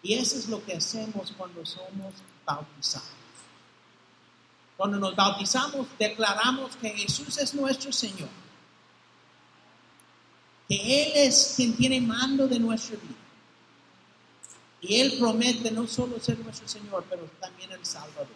Y 0.03 0.13
eso 0.19 0.37
es 0.37 0.51
lo 0.51 0.63
que 0.63 0.75
hacemos 0.75 1.33
cuando 1.33 1.65
somos 1.65 2.13
bautizados. 2.45 3.28
Cuando 4.79 4.97
nos 4.97 5.17
bautizamos, 5.17 5.89
declaramos 5.99 6.77
que 6.77 6.91
Jesús 6.91 7.37
es 7.37 7.53
nuestro 7.53 7.93
Señor. 7.93 8.29
Que 10.69 10.77
Él 10.77 11.13
es 11.17 11.55
quien 11.57 11.77
tiene 11.77 12.01
mando 12.01 12.47
de 12.47 12.61
nuestra 12.61 12.97
vida. 12.97 13.17
Y 14.81 15.01
Él 15.01 15.17
promete 15.19 15.73
no 15.73 15.89
solo 15.89 16.21
ser 16.21 16.39
nuestro 16.39 16.69
Señor, 16.69 17.05
pero 17.11 17.25
también 17.41 17.73
el 17.73 17.85
Salvador. 17.85 18.29